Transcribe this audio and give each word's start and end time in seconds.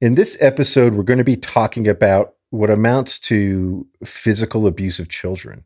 In 0.00 0.14
this 0.14 0.38
episode, 0.40 0.94
we're 0.94 1.02
going 1.02 1.18
to 1.18 1.24
be 1.24 1.36
talking 1.36 1.88
about 1.88 2.34
what 2.50 2.70
amounts 2.70 3.18
to 3.18 3.84
physical 4.04 4.68
abuse 4.68 5.00
of 5.00 5.08
children. 5.08 5.64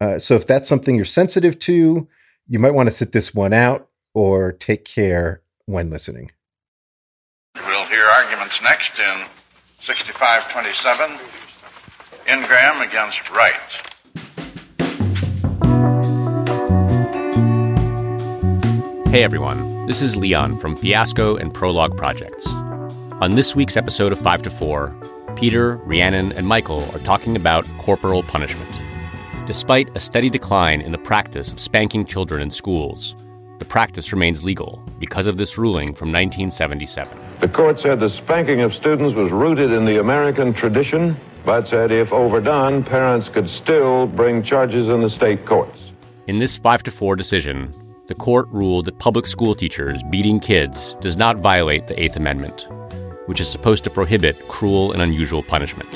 Uh, 0.00 0.18
so, 0.18 0.34
if 0.34 0.44
that's 0.44 0.68
something 0.68 0.96
you're 0.96 1.04
sensitive 1.04 1.56
to, 1.60 2.08
you 2.48 2.58
might 2.58 2.74
want 2.74 2.88
to 2.88 2.90
sit 2.90 3.12
this 3.12 3.32
one 3.32 3.52
out 3.52 3.88
or 4.12 4.50
take 4.50 4.84
care 4.84 5.42
when 5.66 5.88
listening. 5.88 6.32
We'll 7.64 7.84
hear 7.84 8.06
arguments 8.06 8.60
next 8.60 8.98
in 8.98 9.24
6527, 9.78 11.16
Ingram 12.26 12.80
against 12.80 13.30
Wright. 13.30 13.54
Hey 19.12 19.22
everyone, 19.22 19.86
this 19.86 20.02
is 20.02 20.16
Leon 20.16 20.58
from 20.58 20.76
Fiasco 20.76 21.36
and 21.36 21.54
Prologue 21.54 21.96
Projects. 21.96 22.48
On 23.20 23.34
this 23.34 23.54
week's 23.54 23.76
episode 23.76 24.12
of 24.12 24.18
5 24.18 24.40
to 24.44 24.50
4, 24.50 25.34
Peter, 25.36 25.76
Rhiannon, 25.84 26.32
and 26.32 26.46
Michael 26.46 26.90
are 26.94 27.00
talking 27.00 27.36
about 27.36 27.66
corporal 27.76 28.22
punishment. 28.22 28.74
Despite 29.46 29.94
a 29.94 30.00
steady 30.00 30.30
decline 30.30 30.80
in 30.80 30.90
the 30.90 30.96
practice 30.96 31.52
of 31.52 31.60
spanking 31.60 32.06
children 32.06 32.40
in 32.40 32.50
schools, 32.50 33.14
the 33.58 33.66
practice 33.66 34.10
remains 34.10 34.42
legal 34.42 34.82
because 34.98 35.26
of 35.26 35.36
this 35.36 35.58
ruling 35.58 35.88
from 35.88 36.08
1977. 36.08 37.18
The 37.42 37.48
court 37.48 37.78
said 37.82 38.00
the 38.00 38.08
spanking 38.24 38.62
of 38.62 38.72
students 38.72 39.14
was 39.14 39.30
rooted 39.30 39.70
in 39.70 39.84
the 39.84 40.00
American 40.00 40.54
tradition, 40.54 41.14
but 41.44 41.68
said 41.68 41.92
if 41.92 42.10
overdone, 42.12 42.84
parents 42.84 43.28
could 43.34 43.50
still 43.62 44.06
bring 44.06 44.42
charges 44.42 44.88
in 44.88 45.02
the 45.02 45.10
state 45.10 45.44
courts. 45.44 45.78
In 46.26 46.38
this 46.38 46.56
5 46.56 46.84
to 46.84 46.90
4 46.90 47.16
decision, 47.16 47.74
the 48.06 48.14
court 48.14 48.48
ruled 48.48 48.86
that 48.86 48.98
public 48.98 49.26
school 49.26 49.54
teachers 49.54 50.02
beating 50.04 50.40
kids 50.40 50.96
does 51.02 51.18
not 51.18 51.36
violate 51.36 51.86
the 51.86 52.02
Eighth 52.02 52.16
Amendment, 52.16 52.66
which 53.30 53.40
is 53.40 53.48
supposed 53.48 53.84
to 53.84 53.90
prohibit 53.90 54.48
cruel 54.48 54.90
and 54.90 55.00
unusual 55.00 55.40
punishment. 55.40 55.88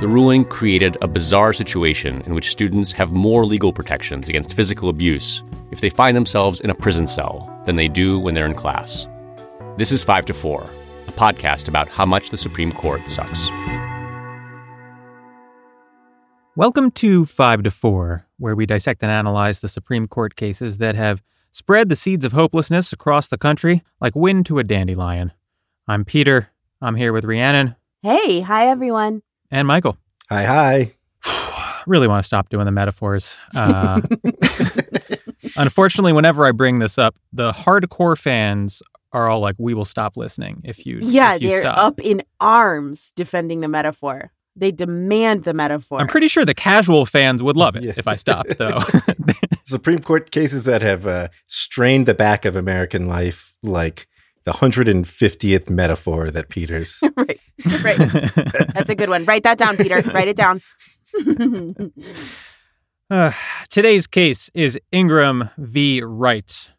The 0.00 0.08
ruling 0.08 0.46
created 0.46 0.96
a 1.02 1.06
bizarre 1.06 1.52
situation 1.52 2.22
in 2.22 2.32
which 2.32 2.50
students 2.50 2.90
have 2.92 3.12
more 3.12 3.44
legal 3.44 3.70
protections 3.70 4.30
against 4.30 4.54
physical 4.54 4.88
abuse 4.88 5.42
if 5.70 5.82
they 5.82 5.90
find 5.90 6.16
themselves 6.16 6.60
in 6.62 6.70
a 6.70 6.74
prison 6.74 7.06
cell 7.06 7.62
than 7.66 7.76
they 7.76 7.86
do 7.86 8.18
when 8.18 8.32
they're 8.32 8.46
in 8.46 8.54
class. 8.54 9.06
This 9.76 9.92
is 9.92 10.02
5 10.02 10.24
to 10.24 10.32
4, 10.32 10.66
a 11.08 11.12
podcast 11.12 11.68
about 11.68 11.86
how 11.86 12.06
much 12.06 12.30
the 12.30 12.38
Supreme 12.38 12.72
Court 12.72 13.06
sucks. 13.10 13.50
Welcome 16.56 16.92
to 16.92 17.26
5 17.26 17.64
to 17.64 17.70
4, 17.70 18.26
where 18.38 18.56
we 18.56 18.64
dissect 18.64 19.02
and 19.02 19.12
analyze 19.12 19.60
the 19.60 19.68
Supreme 19.68 20.08
Court 20.08 20.34
cases 20.34 20.78
that 20.78 20.94
have 20.94 21.22
spread 21.52 21.90
the 21.90 21.96
seeds 21.96 22.24
of 22.24 22.32
hopelessness 22.32 22.90
across 22.90 23.28
the 23.28 23.36
country 23.36 23.82
like 24.00 24.16
wind 24.16 24.46
to 24.46 24.58
a 24.58 24.64
dandelion. 24.64 25.32
I'm 25.88 26.04
Peter. 26.04 26.50
I'm 26.80 26.94
here 26.94 27.12
with 27.12 27.24
Rhiannon 27.24 27.74
Hey, 28.02 28.40
hi 28.40 28.68
everyone. 28.68 29.22
and 29.50 29.66
Michael. 29.66 29.96
Hi, 30.30 30.44
hi. 31.24 31.82
really 31.86 32.06
want 32.06 32.22
to 32.22 32.26
stop 32.26 32.48
doing 32.50 32.66
the 32.66 32.70
metaphors. 32.72 33.36
Uh, 33.54 34.00
unfortunately, 35.56 36.12
whenever 36.12 36.46
I 36.46 36.52
bring 36.52 36.78
this 36.78 36.98
up, 36.98 37.16
the 37.32 37.50
hardcore 37.52 38.16
fans 38.16 38.82
are 39.12 39.28
all 39.28 39.40
like, 39.40 39.56
"We 39.58 39.74
will 39.74 39.84
stop 39.86 40.16
listening 40.16 40.60
if 40.64 40.86
you 40.86 40.98
Yeah, 41.02 41.34
if 41.34 41.42
you 41.42 41.48
they're 41.48 41.62
stop." 41.62 41.78
up 41.78 42.00
in 42.00 42.22
arms 42.40 43.12
defending 43.16 43.60
the 43.60 43.68
metaphor. 43.68 44.30
They 44.54 44.70
demand 44.70 45.44
the 45.44 45.54
metaphor. 45.54 46.00
I'm 46.00 46.08
pretty 46.08 46.28
sure 46.28 46.44
the 46.44 46.54
casual 46.54 47.06
fans 47.06 47.42
would 47.42 47.56
love 47.56 47.74
it 47.76 47.82
Yeah. 47.84 47.92
if 47.96 48.06
I 48.06 48.16
stopped, 48.16 48.58
though. 48.58 48.80
Supreme 49.64 50.00
Court 50.00 50.30
cases 50.30 50.64
that 50.66 50.82
have 50.82 51.06
uh, 51.06 51.28
strained 51.46 52.06
the 52.06 52.14
back 52.14 52.44
of 52.44 52.54
American 52.56 53.06
life, 53.06 53.56
like 53.62 54.06
the 54.48 54.54
150th 54.54 55.68
metaphor 55.68 56.30
that 56.30 56.48
Peters. 56.48 57.00
right, 57.16 57.38
right. 57.82 57.98
That's 58.72 58.88
a 58.88 58.94
good 58.94 59.10
one. 59.10 59.26
Write 59.26 59.42
that 59.42 59.58
down, 59.58 59.76
Peter. 59.76 60.00
Write 60.14 60.28
it 60.28 60.38
down. 60.38 60.62
Uh, 63.10 63.32
today's 63.68 64.06
case 64.06 64.50
is 64.54 64.78
Ingram 64.90 65.50
v. 65.58 66.02
Wright. 66.02 66.72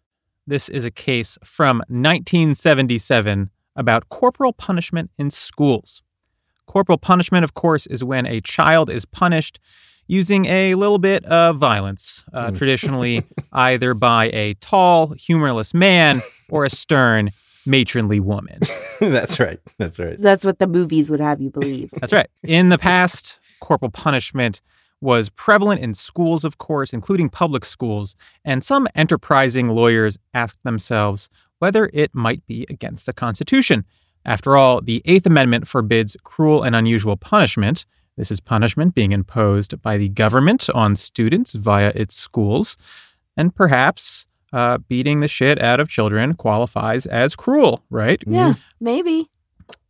This 0.47 0.67
is 0.67 0.83
a 0.83 0.89
case 0.89 1.37
from 1.43 1.77
1977 1.89 3.51
about 3.75 4.09
corporal 4.09 4.51
punishment 4.51 5.11
in 5.19 5.29
schools. 5.29 6.01
Corporal 6.65 6.97
punishment, 6.97 7.43
of 7.43 7.53
course, 7.53 7.85
is 7.85 8.03
when 8.03 8.25
a 8.25 8.41
child 8.41 8.89
is 8.89 9.05
punished 9.05 9.59
using 10.07 10.47
a 10.47 10.73
little 10.73 10.97
bit 10.97 11.23
of 11.25 11.57
violence, 11.57 12.25
uh, 12.33 12.49
traditionally 12.49 13.21
either 13.53 13.93
by 13.93 14.31
a 14.33 14.55
tall, 14.55 15.13
humorless 15.13 15.71
man 15.75 16.23
or 16.49 16.65
a 16.65 16.69
stern, 16.69 17.29
matronly 17.65 18.19
woman. 18.19 18.59
That's 18.99 19.39
right. 19.39 19.59
That's 19.77 19.99
right. 19.99 20.17
That's 20.17 20.45
what 20.45 20.59
the 20.59 20.67
movies 20.67 21.09
would 21.11 21.19
have 21.19 21.41
you 21.41 21.49
believe. 21.49 21.91
That's 21.99 22.13
right. 22.13 22.29
In 22.43 22.69
the 22.69 22.77
past, 22.77 23.39
corporal 23.59 23.91
punishment 23.91 24.61
was 25.01 25.29
prevalent 25.29 25.81
in 25.81 25.93
schools, 25.93 26.43
of 26.43 26.57
course, 26.57 26.91
including 26.91 27.29
public 27.29 27.63
schools, 27.63 28.15
and 28.43 28.63
some 28.63 28.87
enterprising 28.95 29.69
lawyers 29.69 30.17
asked 30.33 30.61
themselves 30.63 31.29
whether 31.59 31.89
it 31.93 32.13
might 32.13 32.45
be 32.47 32.65
against 32.69 33.05
the 33.05 33.13
Constitution. 33.13 33.85
After 34.25 34.57
all, 34.57 34.81
the 34.81 35.01
Eighth 35.05 35.25
Amendment 35.25 35.67
forbids 35.67 36.17
cruel 36.23 36.63
and 36.63 36.75
unusual 36.75 37.15
punishment. 37.15 37.85
This 38.17 38.31
is 38.31 38.41
punishment 38.41 38.95
being 38.95 39.13
imposed 39.13 39.81
by 39.81 39.97
the 39.97 40.09
government 40.09 40.69
on 40.75 40.95
students 40.95 41.53
via 41.53 41.93
its 41.95 42.15
schools. 42.15 42.75
And 43.37 43.55
perhaps 43.55 44.25
uh, 44.53 44.77
beating 44.87 45.19
the 45.19 45.27
shit 45.27 45.61
out 45.61 45.79
of 45.79 45.89
children 45.89 46.33
qualifies 46.33 47.05
as 47.05 47.35
cruel, 47.35 47.83
right? 47.89 48.21
Yeah, 48.25 48.55
maybe. 48.79 49.29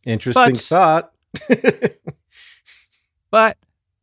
Interesting 0.06 0.52
But- 0.54 0.58
thought. 0.58 1.12
But 3.30 3.56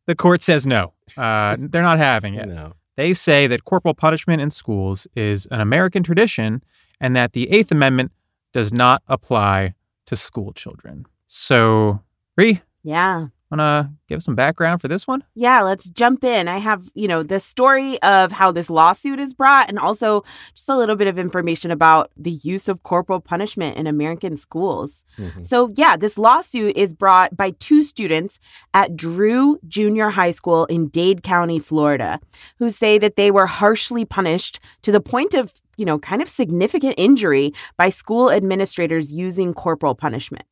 the 0.06 0.14
court 0.14 0.42
says 0.42 0.66
no. 0.66 0.94
Uh, 1.16 1.56
they're 1.60 1.82
not 1.82 1.98
having 1.98 2.34
it. 2.34 2.48
no. 2.48 2.74
They 2.96 3.12
say 3.12 3.46
that 3.46 3.64
corporal 3.64 3.94
punishment 3.94 4.42
in 4.42 4.50
schools 4.50 5.06
is 5.14 5.46
an 5.50 5.60
American 5.60 6.02
tradition 6.02 6.62
and 7.00 7.14
that 7.14 7.32
the 7.32 7.48
Eighth 7.50 7.70
Amendment 7.70 8.10
does 8.52 8.72
not 8.72 9.02
apply 9.06 9.74
to 10.06 10.16
school 10.16 10.52
children. 10.52 11.06
So, 11.26 12.00
Rhi, 12.40 12.62
Yeah. 12.82 13.26
Want 13.50 13.60
to 13.60 13.90
give 14.08 14.22
some 14.22 14.34
background 14.34 14.80
for 14.80 14.88
this 14.88 15.06
one? 15.06 15.24
Yeah, 15.34 15.62
let's 15.62 15.88
jump 15.88 16.22
in. 16.24 16.48
I 16.48 16.58
have, 16.58 16.88
you 16.94 17.08
know, 17.08 17.22
the 17.22 17.40
story 17.40 18.00
of 18.02 18.32
how 18.32 18.52
this 18.52 18.68
lawsuit 18.70 19.18
is 19.18 19.32
brought 19.34 19.68
and 19.68 19.78
also 19.78 20.22
just 20.54 20.68
a 20.68 20.76
little 20.76 20.96
bit 20.96 21.08
of 21.08 21.18
information 21.18 21.70
about 21.70 22.10
the 22.16 22.30
use 22.30 22.68
of 22.68 22.82
corporal 22.82 23.20
punishment 23.20 23.76
in 23.76 23.86
American 23.86 24.36
schools. 24.36 25.04
Mhm. 25.18 25.46
So, 25.46 25.72
yeah, 25.76 25.96
this 25.96 26.18
lawsuit 26.18 26.76
is 26.76 26.92
brought 26.92 27.36
by 27.36 27.50
two 27.58 27.82
students 27.82 28.38
at 28.74 28.96
Drew 28.96 29.58
Junior 29.66 30.10
High 30.10 30.30
School 30.32 30.66
in 30.66 30.88
Dade 30.88 31.22
County, 31.22 31.58
Florida, 31.58 32.20
who 32.58 32.68
say 32.68 32.98
that 32.98 33.16
they 33.16 33.30
were 33.30 33.46
harshly 33.46 34.04
punished 34.04 34.60
to 34.82 34.92
the 34.92 35.00
point 35.00 35.34
of, 35.34 35.52
you 35.76 35.84
know, 35.84 35.98
kind 35.98 36.20
of 36.20 36.28
significant 36.28 36.94
injury 36.98 37.52
by 37.76 37.88
school 37.88 38.30
administrators 38.30 39.12
using 39.12 39.54
corporal 39.54 39.94
punishment. 39.94 40.44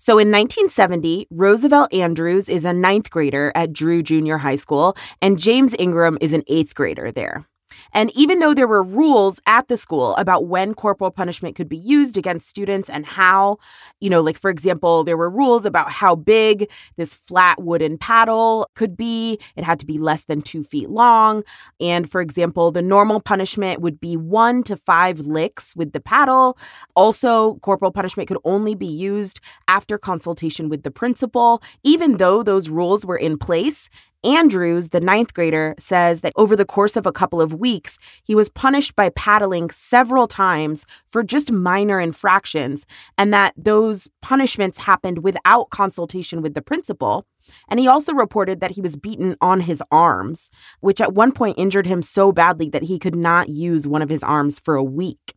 So 0.00 0.12
in 0.12 0.28
1970, 0.28 1.26
Roosevelt 1.28 1.92
Andrews 1.92 2.48
is 2.48 2.64
a 2.64 2.72
ninth 2.72 3.10
grader 3.10 3.50
at 3.56 3.72
Drew 3.72 4.00
Junior 4.00 4.38
High 4.38 4.54
School, 4.54 4.96
and 5.20 5.40
James 5.40 5.74
Ingram 5.76 6.18
is 6.20 6.32
an 6.32 6.44
eighth 6.46 6.76
grader 6.76 7.10
there. 7.10 7.48
And 7.92 8.10
even 8.14 8.38
though 8.38 8.54
there 8.54 8.68
were 8.68 8.82
rules 8.82 9.40
at 9.46 9.68
the 9.68 9.76
school 9.76 10.14
about 10.16 10.46
when 10.46 10.74
corporal 10.74 11.10
punishment 11.10 11.56
could 11.56 11.68
be 11.68 11.76
used 11.76 12.16
against 12.16 12.48
students 12.48 12.88
and 12.88 13.06
how, 13.06 13.58
you 14.00 14.10
know, 14.10 14.20
like 14.20 14.38
for 14.38 14.50
example, 14.50 15.04
there 15.04 15.16
were 15.16 15.30
rules 15.30 15.64
about 15.64 15.90
how 15.90 16.14
big 16.14 16.70
this 16.96 17.14
flat 17.14 17.62
wooden 17.62 17.98
paddle 17.98 18.68
could 18.74 18.96
be. 18.96 19.38
It 19.56 19.64
had 19.64 19.78
to 19.80 19.86
be 19.86 19.98
less 19.98 20.24
than 20.24 20.42
two 20.42 20.62
feet 20.62 20.90
long. 20.90 21.42
And 21.80 22.10
for 22.10 22.20
example, 22.20 22.70
the 22.70 22.82
normal 22.82 23.20
punishment 23.20 23.80
would 23.80 24.00
be 24.00 24.16
one 24.16 24.62
to 24.64 24.76
five 24.76 25.20
licks 25.20 25.74
with 25.76 25.92
the 25.92 26.00
paddle. 26.00 26.58
Also, 26.94 27.54
corporal 27.56 27.92
punishment 27.92 28.28
could 28.28 28.38
only 28.44 28.74
be 28.74 28.86
used 28.86 29.40
after 29.68 29.98
consultation 29.98 30.68
with 30.68 30.82
the 30.82 30.90
principal. 30.90 31.62
Even 31.82 32.16
though 32.16 32.42
those 32.42 32.68
rules 32.68 33.04
were 33.04 33.16
in 33.16 33.38
place, 33.38 33.88
Andrews, 34.24 34.88
the 34.88 35.00
ninth 35.00 35.32
grader, 35.32 35.74
says 35.78 36.22
that 36.22 36.32
over 36.36 36.56
the 36.56 36.64
course 36.64 36.96
of 36.96 37.06
a 37.06 37.12
couple 37.12 37.40
of 37.40 37.54
weeks, 37.54 37.98
he 38.24 38.34
was 38.34 38.48
punished 38.48 38.96
by 38.96 39.10
paddling 39.10 39.70
several 39.70 40.26
times 40.26 40.86
for 41.06 41.22
just 41.22 41.52
minor 41.52 42.00
infractions, 42.00 42.84
and 43.16 43.32
that 43.32 43.54
those 43.56 44.08
punishments 44.20 44.78
happened 44.78 45.22
without 45.22 45.70
consultation 45.70 46.42
with 46.42 46.54
the 46.54 46.62
principal. 46.62 47.24
And 47.68 47.78
he 47.78 47.86
also 47.86 48.12
reported 48.12 48.60
that 48.60 48.72
he 48.72 48.80
was 48.80 48.96
beaten 48.96 49.36
on 49.40 49.60
his 49.60 49.82
arms, 49.90 50.50
which 50.80 51.00
at 51.00 51.14
one 51.14 51.32
point 51.32 51.58
injured 51.58 51.86
him 51.86 52.02
so 52.02 52.32
badly 52.32 52.68
that 52.70 52.82
he 52.82 52.98
could 52.98 53.16
not 53.16 53.48
use 53.48 53.86
one 53.86 54.02
of 54.02 54.10
his 54.10 54.22
arms 54.22 54.58
for 54.58 54.74
a 54.74 54.82
week. 54.82 55.34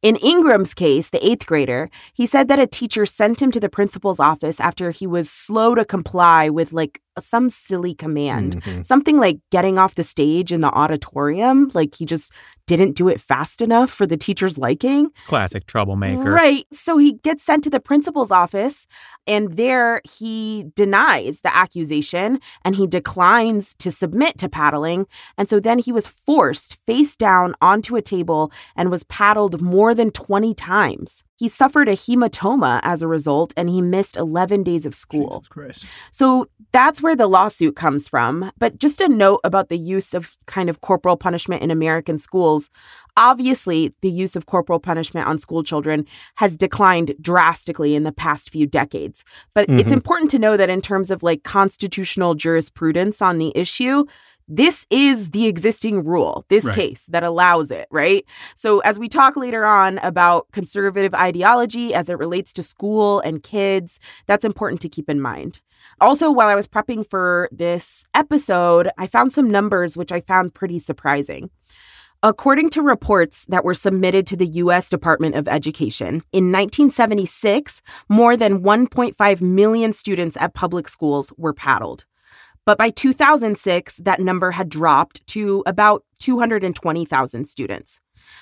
In 0.00 0.14
Ingram's 0.16 0.74
case, 0.74 1.10
the 1.10 1.24
eighth 1.26 1.46
grader, 1.46 1.90
he 2.14 2.24
said 2.24 2.46
that 2.48 2.60
a 2.60 2.68
teacher 2.68 3.04
sent 3.04 3.42
him 3.42 3.50
to 3.50 3.58
the 3.58 3.68
principal's 3.68 4.20
office 4.20 4.60
after 4.60 4.92
he 4.92 5.08
was 5.08 5.28
slow 5.28 5.74
to 5.74 5.84
comply 5.84 6.48
with 6.48 6.72
like 6.72 7.00
some 7.18 7.48
silly 7.48 7.94
command. 7.94 8.62
Mhm. 8.62 8.86
Something 8.86 9.18
like 9.18 9.38
getting 9.50 9.76
off 9.76 9.96
the 9.96 10.04
stage 10.04 10.52
in 10.52 10.60
the 10.60 10.70
auditorium, 10.70 11.68
like 11.74 11.96
he 11.96 12.06
just 12.06 12.32
didn't 12.68 12.92
do 12.92 13.08
it 13.08 13.18
fast 13.20 13.62
enough 13.62 13.90
for 13.90 14.06
the 14.06 14.16
teacher's 14.16 14.58
liking. 14.58 15.10
Classic 15.26 15.66
troublemaker. 15.66 16.30
Right. 16.30 16.66
So 16.70 16.98
he 16.98 17.14
gets 17.14 17.42
sent 17.42 17.64
to 17.64 17.70
the 17.70 17.80
principal's 17.80 18.30
office, 18.30 18.86
and 19.26 19.56
there 19.56 20.02
he 20.04 20.66
denies 20.76 21.40
the 21.40 21.54
accusation 21.56 22.40
and 22.64 22.76
he 22.76 22.86
declines 22.86 23.74
to 23.76 23.90
submit 23.90 24.36
to 24.38 24.48
paddling. 24.48 25.06
And 25.38 25.48
so 25.48 25.58
then 25.58 25.78
he 25.78 25.92
was 25.92 26.06
forced 26.06 26.84
face 26.86 27.16
down 27.16 27.54
onto 27.60 27.96
a 27.96 28.02
table 28.02 28.52
and 28.76 28.90
was 28.90 29.02
paddled 29.04 29.62
more 29.62 29.94
than 29.94 30.10
20 30.10 30.52
times. 30.54 31.24
He 31.38 31.48
suffered 31.48 31.88
a 31.88 31.92
hematoma 31.92 32.80
as 32.82 33.00
a 33.00 33.06
result, 33.08 33.54
and 33.56 33.70
he 33.70 33.80
missed 33.80 34.16
11 34.16 34.64
days 34.64 34.84
of 34.86 34.94
school. 34.94 35.30
Jesus 35.30 35.48
Christ. 35.48 35.86
So 36.10 36.48
that's 36.72 37.00
where 37.00 37.14
the 37.14 37.28
lawsuit 37.28 37.76
comes 37.76 38.08
from. 38.08 38.50
But 38.58 38.78
just 38.78 39.00
a 39.00 39.08
note 39.08 39.40
about 39.44 39.68
the 39.68 39.78
use 39.78 40.14
of 40.14 40.36
kind 40.46 40.68
of 40.68 40.80
corporal 40.80 41.16
punishment 41.16 41.62
in 41.62 41.70
American 41.70 42.18
schools. 42.18 42.70
Obviously, 43.16 43.94
the 44.02 44.10
use 44.10 44.36
of 44.36 44.46
corporal 44.46 44.80
punishment 44.80 45.26
on 45.28 45.38
school 45.38 45.62
children 45.62 46.04
has 46.36 46.56
declined 46.56 47.14
drastically 47.20 47.94
in 47.94 48.02
the 48.02 48.12
past 48.12 48.50
few 48.50 48.66
decades. 48.66 49.24
But 49.54 49.68
it's 49.70 49.90
Mhm. 49.90 49.94
important 49.94 50.30
to 50.32 50.38
know 50.38 50.56
that 50.56 50.70
in 50.70 50.80
terms 50.80 51.10
of 51.10 51.22
like 51.22 51.42
constitutional 51.44 52.34
jurisprudence 52.34 53.22
on 53.22 53.38
the 53.38 53.52
issue, 53.54 54.04
this 54.48 54.86
is 54.90 55.30
the 55.30 55.46
existing 55.46 56.04
rule, 56.04 56.44
this 56.48 56.64
Right. 56.64 56.74
case 56.74 57.06
that 57.06 57.22
allows 57.22 57.70
it, 57.70 57.86
right? 57.90 58.24
So, 58.56 58.80
as 58.80 58.98
we 58.98 59.08
talk 59.08 59.36
later 59.36 59.64
on 59.64 59.98
about 59.98 60.46
conservative 60.52 61.14
ideology 61.14 61.94
as 61.94 62.08
it 62.08 62.18
relates 62.18 62.52
to 62.54 62.62
school 62.62 63.20
and 63.20 63.42
kids, 63.42 64.00
that's 64.26 64.44
important 64.44 64.80
to 64.80 64.88
keep 64.88 65.08
in 65.10 65.20
mind. 65.20 65.60
Also, 66.00 66.30
while 66.30 66.48
I 66.48 66.54
was 66.54 66.66
prepping 66.66 67.08
for 67.08 67.48
this 67.52 68.04
episode, 68.14 68.90
I 68.98 69.06
found 69.06 69.32
some 69.32 69.50
numbers 69.50 69.96
which 69.96 70.12
I 70.12 70.20
found 70.20 70.54
pretty 70.54 70.78
surprising. 70.78 71.50
According 72.22 72.70
to 72.70 72.82
reports 72.82 73.46
that 73.48 73.64
were 73.64 73.74
submitted 73.74 74.26
to 74.26 74.36
the 74.36 74.46
U.S. 74.46 74.88
Department 74.88 75.36
of 75.36 75.46
Education, 75.46 76.22
in 76.32 76.50
1976, 76.50 77.80
more 78.08 78.36
than 78.36 78.62
1.5 78.64 79.40
million 79.40 79.92
students 79.92 80.36
at 80.40 80.52
public 80.52 80.88
schools 80.88 81.32
were 81.36 81.54
paddled. 81.54 82.06
But 82.68 82.76
by 82.76 82.90
2006, 82.90 83.96
that 84.04 84.20
number 84.20 84.50
had 84.50 84.68
dropped 84.68 85.26
to 85.28 85.62
about 85.64 86.04
220,000 86.18 87.46
students. 87.46 87.98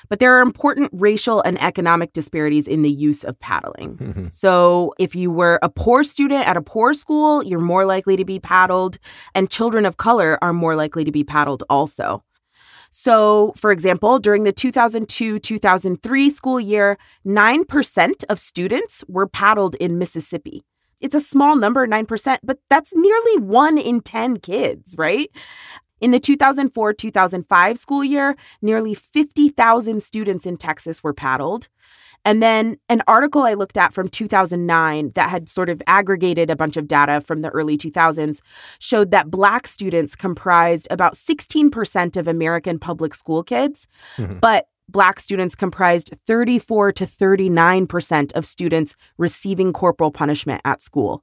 But 0.08 0.18
there 0.18 0.36
are 0.36 0.40
important 0.40 0.90
racial 0.92 1.40
and 1.42 1.62
economic 1.62 2.12
disparities 2.12 2.66
in 2.66 2.82
the 2.82 2.90
use 2.90 3.22
of 3.22 3.38
paddling. 3.38 3.96
Mhm. 3.98 4.34
So, 4.34 4.94
if 4.98 5.14
you 5.14 5.30
were 5.30 5.60
a 5.62 5.68
poor 5.68 6.02
student 6.02 6.44
at 6.48 6.56
a 6.56 6.60
poor 6.60 6.92
school, 6.92 7.44
you're 7.44 7.60
more 7.60 7.86
likely 7.86 8.16
to 8.16 8.24
be 8.24 8.40
paddled, 8.40 8.98
and 9.32 9.48
children 9.48 9.86
of 9.86 9.96
color 9.96 10.40
are 10.42 10.52
more 10.52 10.74
likely 10.74 11.04
to 11.04 11.12
be 11.12 11.22
paddled 11.22 11.62
also. 11.70 12.24
So, 12.90 13.52
for 13.56 13.70
example, 13.70 14.18
during 14.18 14.42
the 14.42 14.52
2002 14.52 15.38
2003 15.38 16.30
school 16.30 16.58
year, 16.58 16.98
9% 17.24 18.24
of 18.28 18.40
students 18.40 19.04
were 19.06 19.28
paddled 19.28 19.76
in 19.76 19.98
Mississippi. 19.98 20.64
It's 21.00 21.14
a 21.14 21.20
small 21.20 21.56
number, 21.56 21.86
9%, 21.86 22.38
but 22.42 22.58
that's 22.70 22.94
nearly 22.94 23.38
one 23.38 23.78
in 23.78 24.00
10 24.00 24.38
kids, 24.38 24.94
right? 24.98 25.28
In 26.00 26.10
the 26.10 26.20
2004 26.20 26.92
2005 26.92 27.78
school 27.78 28.04
year, 28.04 28.36
nearly 28.60 28.94
50,000 28.94 30.02
students 30.02 30.46
in 30.46 30.56
Texas 30.56 31.02
were 31.02 31.14
paddled. 31.14 31.68
And 32.24 32.42
then 32.42 32.78
an 32.88 33.02
article 33.06 33.42
I 33.42 33.54
looked 33.54 33.78
at 33.78 33.92
from 33.92 34.08
2009 34.08 35.12
that 35.14 35.30
had 35.30 35.48
sort 35.48 35.70
of 35.70 35.80
aggregated 35.86 36.50
a 36.50 36.56
bunch 36.56 36.76
of 36.76 36.88
data 36.88 37.20
from 37.20 37.40
the 37.40 37.50
early 37.50 37.78
2000s 37.78 38.40
showed 38.80 39.12
that 39.12 39.30
Black 39.30 39.66
students 39.68 40.16
comprised 40.16 40.88
about 40.90 41.14
16% 41.14 42.16
of 42.16 42.26
American 42.26 42.78
public 42.80 43.14
school 43.14 43.42
kids, 43.44 43.86
Mhm. 44.16 44.40
but 44.40 44.66
Black 44.88 45.18
students 45.20 45.54
comprised 45.54 46.14
34 46.26 46.92
to 46.92 47.04
39% 47.04 48.32
of 48.34 48.46
students 48.46 48.96
receiving 49.18 49.72
corporal 49.72 50.10
punishment 50.10 50.60
at 50.64 50.82
school. 50.82 51.22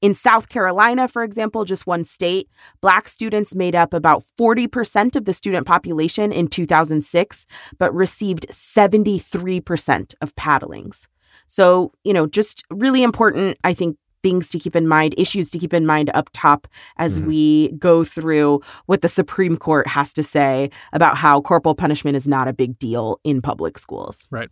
In 0.00 0.14
South 0.14 0.48
Carolina, 0.48 1.08
for 1.08 1.22
example, 1.22 1.64
just 1.64 1.86
one 1.86 2.04
state, 2.04 2.48
Black 2.80 3.06
students 3.06 3.54
made 3.54 3.74
up 3.74 3.92
about 3.92 4.22
40% 4.40 5.14
of 5.14 5.26
the 5.26 5.32
student 5.34 5.66
population 5.66 6.32
in 6.32 6.48
2006, 6.48 7.46
but 7.78 7.94
received 7.94 8.46
73% 8.48 10.14
of 10.22 10.34
paddlings. 10.36 11.06
So, 11.48 11.92
you 12.02 12.14
know, 12.14 12.26
just 12.26 12.64
really 12.70 13.02
important, 13.02 13.58
I 13.62 13.74
think, 13.74 13.98
things 14.22 14.48
to 14.48 14.58
keep 14.58 14.76
in 14.76 14.86
mind, 14.86 15.14
issues 15.16 15.50
to 15.50 15.58
keep 15.58 15.72
in 15.72 15.86
mind 15.86 16.10
up 16.14 16.28
top 16.32 16.66
as 16.96 17.18
Mhm. 17.18 17.26
we 17.26 17.68
go 17.72 18.04
through 18.04 18.60
what 18.86 19.00
the 19.02 19.08
Supreme 19.08 19.56
Court 19.56 19.86
has 19.88 20.12
to 20.14 20.22
say 20.22 20.70
about 20.92 21.16
how 21.16 21.40
corporal 21.40 21.74
punishment 21.74 22.16
is 22.16 22.28
not 22.28 22.48
a 22.48 22.52
big 22.52 22.78
deal 22.78 23.20
in 23.24 23.40
public 23.40 23.78
schools. 23.78 24.26
Right. 24.30 24.48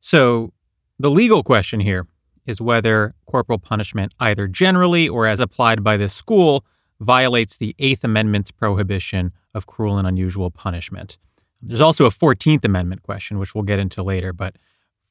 So 0.00 0.52
the 0.98 1.10
legal 1.10 1.42
question 1.42 1.80
here 1.80 2.06
is 2.46 2.60
whether 2.60 3.14
corporal 3.26 3.58
punishment, 3.58 4.12
either 4.18 4.48
generally 4.48 5.08
or 5.08 5.26
as 5.26 5.38
applied 5.40 5.84
by 5.84 5.96
this 5.96 6.12
school, 6.12 6.64
violates 7.00 7.56
the 7.56 7.74
Eighth 7.78 8.04
Amendment's 8.04 8.50
prohibition 8.50 9.32
of 9.54 9.66
cruel 9.66 9.98
and 9.98 10.06
unusual 10.08 10.50
punishment. 10.50 11.18
There's 11.60 11.80
also 11.80 12.06
a 12.06 12.10
14th 12.10 12.64
Amendment 12.64 13.02
question, 13.02 13.38
which 13.38 13.54
we'll 13.54 13.62
get 13.62 13.78
into 13.78 14.02
later, 14.02 14.32
but 14.32 14.56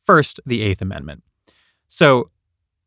first, 0.06 0.40
the 0.46 0.62
Eighth 0.62 0.82
Amendment. 0.82 1.24
So, 1.88 2.30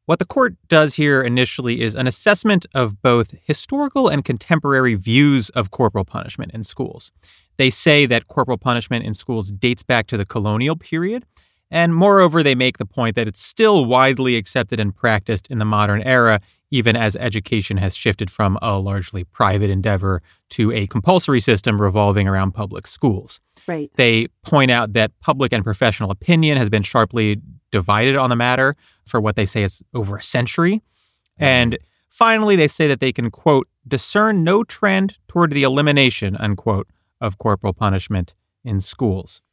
what 0.06 0.18
the 0.18 0.24
court 0.24 0.56
does 0.68 0.94
here 0.94 1.22
initially 1.22 1.80
is 1.80 1.94
an 1.94 2.06
assessment 2.06 2.66
of 2.74 3.00
both 3.00 3.34
historical 3.44 4.08
and 4.08 4.24
contemporary 4.24 4.94
views 4.94 5.48
of 5.50 5.70
corporal 5.70 6.04
punishment 6.04 6.52
in 6.52 6.62
schools. 6.62 7.10
They 7.56 7.70
say 7.70 8.04
that 8.06 8.26
corporal 8.26 8.58
punishment 8.58 9.04
in 9.04 9.14
schools 9.14 9.50
dates 9.50 9.82
back 9.82 10.06
to 10.08 10.16
the 10.16 10.26
colonial 10.26 10.76
period, 10.76 11.24
and 11.70 11.94
moreover, 11.94 12.42
they 12.42 12.54
make 12.54 12.78
the 12.78 12.84
point 12.84 13.16
that 13.16 13.26
it's 13.26 13.40
still 13.40 13.84
widely 13.84 14.36
accepted 14.36 14.78
and 14.78 14.94
practiced 14.94 15.48
in 15.48 15.58
the 15.58 15.64
modern 15.64 16.02
era, 16.02 16.40
even 16.70 16.94
as 16.94 17.16
education 17.16 17.78
has 17.78 17.96
shifted 17.96 18.30
from 18.30 18.58
a 18.60 18.78
largely 18.78 19.24
private 19.24 19.70
endeavor 19.70 20.22
to 20.50 20.70
a 20.72 20.86
compulsory 20.86 21.40
system 21.40 21.80
revolving 21.80 22.28
around 22.28 22.52
public 22.52 22.86
schools. 22.86 23.40
Right. 23.66 23.90
They 23.96 24.28
point 24.44 24.70
out 24.70 24.92
that 24.92 25.18
public 25.20 25.52
and 25.52 25.64
professional 25.64 26.10
opinion 26.10 26.58
has 26.58 26.68
been 26.68 26.82
sharply 26.82 27.40
divided 27.72 28.14
on 28.14 28.30
the 28.30 28.36
matter 28.36 28.76
for 29.06 29.20
what 29.20 29.36
they 29.36 29.46
say 29.46 29.62
is 29.62 29.82
over 29.94 30.16
a 30.16 30.22
century. 30.22 30.82
And 31.38 31.78
finally, 32.10 32.56
they 32.56 32.68
say 32.68 32.86
that 32.86 33.00
they 33.00 33.12
can, 33.12 33.30
quote, 33.30 33.68
discern 33.86 34.44
no 34.44 34.64
trend 34.64 35.18
toward 35.28 35.50
the 35.52 35.62
elimination, 35.62 36.36
unquote, 36.38 36.88
of 37.20 37.38
corporal 37.38 37.72
punishment 37.72 38.34
in 38.64 38.80
schools. 38.80 39.42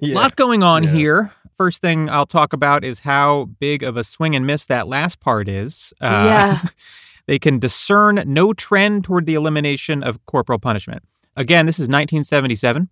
Yeah. 0.00 0.14
lot 0.14 0.36
going 0.36 0.62
on 0.62 0.82
Yeah. 0.82 0.90
here. 0.90 1.32
First 1.56 1.82
thing 1.82 2.08
I'll 2.08 2.26
talk 2.26 2.52
about 2.54 2.84
is 2.84 3.00
how 3.00 3.44
big 3.60 3.82
of 3.82 3.96
a 3.96 4.02
swing 4.04 4.34
and 4.34 4.46
miss 4.46 4.64
that 4.66 4.88
last 4.88 5.20
part 5.20 5.48
is. 5.48 5.92
Uh, 6.00 6.24
Yeah. 6.26 6.62
they 7.26 7.38
can 7.38 7.58
discern 7.58 8.22
no 8.26 8.52
trend 8.54 9.04
toward 9.04 9.26
the 9.26 9.34
elimination 9.34 10.02
of 10.02 10.24
corporal 10.26 10.58
punishment. 10.58 11.02
Again, 11.36 11.66
this 11.66 11.76
is 11.76 11.84
1977, 11.88 12.88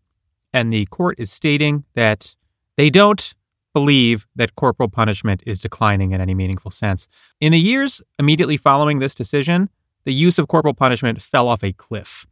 and 0.52 0.72
the 0.72 0.86
court 0.86 1.18
is 1.18 1.32
stating 1.32 1.84
that 1.94 2.36
they 2.76 2.90
don't 2.90 3.34
believe 3.72 4.26
that 4.36 4.56
corporal 4.56 4.88
punishment 4.88 5.42
is 5.46 5.60
declining 5.60 6.12
in 6.12 6.20
any 6.20 6.34
meaningful 6.34 6.70
sense. 6.70 7.08
In 7.40 7.52
the 7.52 7.60
years 7.60 8.02
immediately 8.18 8.56
following 8.56 8.98
this 8.98 9.14
decision, 9.14 9.68
the 10.04 10.12
use 10.12 10.38
of 10.38 10.48
corporal 10.48 10.74
punishment 10.74 11.20
fell 11.22 11.48
off 11.48 11.62
a 11.62 11.72
cliff. 11.72 12.26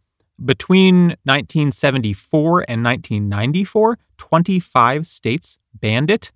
Between 0.45 1.09
1974 1.25 2.65
and 2.69 2.85
1994, 2.85 3.99
25 4.17 5.07
states 5.07 5.59
banned 5.75 6.11
it, 6.11 6.33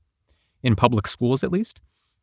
in 0.63 0.77
public 0.77 1.07
schools 1.07 1.43
at 1.43 1.51
least. 1.51 1.81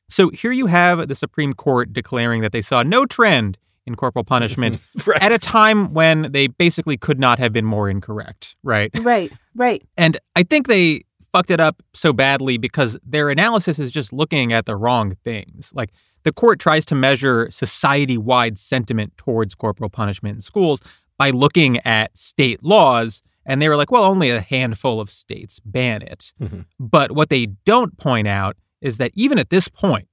So 0.08 0.30
here 0.30 0.52
you 0.52 0.68
have 0.68 1.08
the 1.08 1.16
Supreme 1.16 1.54
Court 1.54 1.94
declaring 1.94 2.42
that 2.42 2.52
they 2.52 2.62
saw 2.62 2.84
no 2.84 3.06
trend 3.06 3.58
in 3.86 3.96
corporal 3.96 4.24
punishment 4.24 4.80
Right. 5.06 5.22
at 5.22 5.32
a 5.32 5.38
time 5.38 5.94
when 5.94 6.32
they 6.32 6.48
basically 6.48 6.98
could 6.98 7.20
not 7.20 7.40
have 7.40 7.54
been 7.54 7.66
more 7.66 7.90
incorrect, 7.90 8.56
right? 8.64 8.92
Right. 9.02 9.32
Right. 9.56 9.84
And 9.98 10.18
I 10.36 10.44
think 10.44 10.68
they 10.68 11.02
fucked 11.32 11.52
it 11.52 11.60
up 11.60 11.82
so 11.94 12.14
badly 12.14 12.58
because 12.58 12.98
their 13.04 13.30
analysis 13.30 13.80
is 13.80 13.92
just 13.92 14.12
looking 14.14 14.54
at 14.54 14.66
the 14.66 14.76
wrong 14.76 15.16
things. 15.24 15.72
Like 15.74 15.92
the 16.24 16.32
court 16.32 16.60
tries 16.60 16.86
to 16.88 16.96
measure 16.96 17.50
society 17.50 18.18
wide 18.18 18.58
sentiment 18.58 19.14
towards 19.18 19.56
corporal 19.56 19.90
punishment 19.90 20.36
in 20.36 20.42
schools 20.42 20.80
by 21.18 21.30
looking 21.30 21.80
at 21.86 22.18
state 22.18 22.64
laws. 22.64 23.22
And 23.46 23.62
they 23.62 23.70
were 23.70 23.76
like, 23.76 23.92
well, 23.92 24.04
only 24.04 24.30
a 24.30 24.42
handful 24.42 25.00
of 25.00 25.10
states 25.10 25.60
ban 25.64 26.02
it. 26.02 26.34
Mhm. 26.42 26.66
But 26.80 27.14
what 27.14 27.30
they 27.30 27.48
don't 27.66 27.98
point 27.98 28.28
out 28.28 28.58
is 28.82 28.98
that 28.98 29.12
even 29.16 29.40
at 29.40 29.50
this 29.50 29.68
point, 29.68 30.08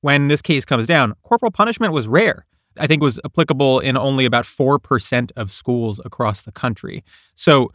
when 0.00 0.28
this 0.28 0.42
case 0.42 0.64
comes 0.64 0.86
down, 0.86 1.14
corporal 1.22 1.50
punishment 1.50 1.92
was 1.92 2.06
rare. 2.06 2.46
I 2.78 2.86
think 2.86 3.02
was 3.02 3.20
applicable 3.24 3.80
in 3.80 3.96
only 3.96 4.24
about 4.24 4.44
4% 4.44 5.30
of 5.36 5.50
schools 5.50 6.00
across 6.04 6.42
the 6.42 6.52
country. 6.52 7.04
So 7.34 7.72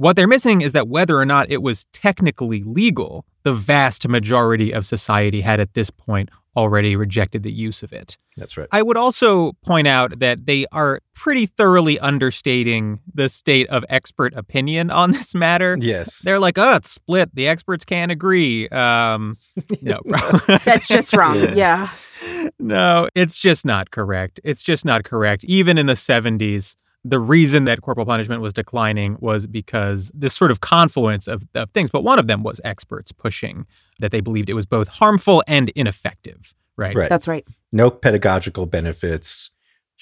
what 0.00 0.16
they're 0.16 0.26
missing 0.26 0.62
is 0.62 0.72
that 0.72 0.88
whether 0.88 1.18
or 1.18 1.26
not 1.26 1.50
it 1.50 1.62
was 1.62 1.84
technically 1.92 2.62
legal, 2.62 3.26
the 3.42 3.52
vast 3.52 4.08
majority 4.08 4.72
of 4.72 4.86
society 4.86 5.42
had 5.42 5.60
at 5.60 5.74
this 5.74 5.90
point 5.90 6.30
already 6.56 6.96
rejected 6.96 7.42
the 7.42 7.52
use 7.52 7.82
of 7.82 7.92
it. 7.92 8.16
That's 8.38 8.56
right. 8.56 8.66
I 8.72 8.80
would 8.80 8.96
also 8.96 9.52
point 9.62 9.86
out 9.86 10.18
that 10.20 10.46
they 10.46 10.64
are 10.72 11.00
pretty 11.14 11.44
thoroughly 11.44 11.98
understating 12.00 13.00
the 13.12 13.28
state 13.28 13.68
of 13.68 13.84
expert 13.90 14.32
opinion 14.34 14.90
on 14.90 15.10
this 15.12 15.34
matter. 15.34 15.76
yes. 15.78 16.20
They're 16.20 16.40
like, 16.40 16.56
oh, 16.56 16.76
it's 16.76 16.90
split. 16.90 17.34
The 17.34 17.46
experts 17.46 17.84
can't 17.84 18.10
agree. 18.10 18.70
Um, 18.70 19.36
no, 19.82 20.00
That's 20.64 20.88
just 20.88 21.12
wrong. 21.12 21.36
Yeah. 21.54 21.90
yeah. 22.24 22.48
no, 22.58 23.08
it's 23.14 23.38
just 23.38 23.66
not 23.66 23.90
correct. 23.90 24.40
It's 24.44 24.62
just 24.62 24.86
not 24.86 25.04
correct. 25.04 25.44
Even 25.44 25.76
in 25.76 25.84
the 25.84 25.92
70s, 25.92 26.76
the 27.04 27.18
reason 27.18 27.64
that 27.64 27.80
corporal 27.80 28.04
punishment 28.06 28.42
was 28.42 28.52
declining 28.52 29.16
was 29.20 29.46
because 29.46 30.10
this 30.14 30.34
sort 30.34 30.50
of 30.50 30.60
confluence 30.60 31.26
of, 31.28 31.44
of 31.54 31.70
things. 31.70 31.90
But 31.90 32.04
one 32.04 32.18
of 32.18 32.26
them 32.26 32.42
was 32.42 32.60
experts 32.64 33.10
pushing 33.12 33.66
that 34.00 34.10
they 34.12 34.20
believed 34.20 34.50
it 34.50 34.54
was 34.54 34.66
both 34.66 34.88
harmful 34.88 35.42
and 35.46 35.70
ineffective. 35.70 36.54
Right. 36.76 36.94
Right. 36.96 37.08
That's 37.08 37.28
right. 37.28 37.46
no 37.72 37.90
pedagogical 37.90 38.66
benefits. 38.66 39.50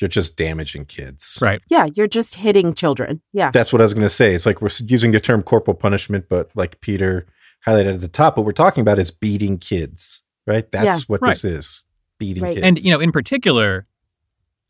You're 0.01 0.07
just 0.07 0.37
damaging 0.37 0.85
kids. 0.85 1.41
Right. 1.43 1.61
Yeah, 1.69 1.89
you're 1.97 2.07
just 2.07 2.37
hitting 2.37 2.73
children. 2.73 3.21
Yeah. 3.33 3.51
That's 3.51 3.73
what 3.73 3.81
I 3.81 3.85
was 3.85 3.95
going 3.95 4.05
to 4.07 4.09
say. 4.09 4.33
It's 4.33 4.47
like 4.47 4.63
we're 4.63 4.71
using 4.87 5.11
the 5.11 5.19
term 5.19 5.43
corporal 5.43 5.75
punishment, 5.77 6.27
but 6.29 6.51
like 6.55 6.81
Peter 6.81 7.27
highlighted 7.67 7.95
at 7.95 8.01
the 8.01 8.07
top, 8.09 8.37
what 8.37 8.47
we're 8.47 8.53
talking 8.53 8.83
about 8.83 9.01
is 9.01 9.11
beating 9.11 9.59
kids, 9.59 10.23
right? 10.47 10.71
That's 10.71 11.01
Yeah. 11.01 11.05
what 11.09 11.21
Right. 11.21 11.31
this 11.31 11.45
is 11.45 11.83
beating 12.17 12.45
Right. 12.45 12.55
kids. 12.55 12.65
And, 12.65 12.79
you 12.79 12.93
know, 12.93 13.01
in 13.01 13.11
particular, 13.11 13.88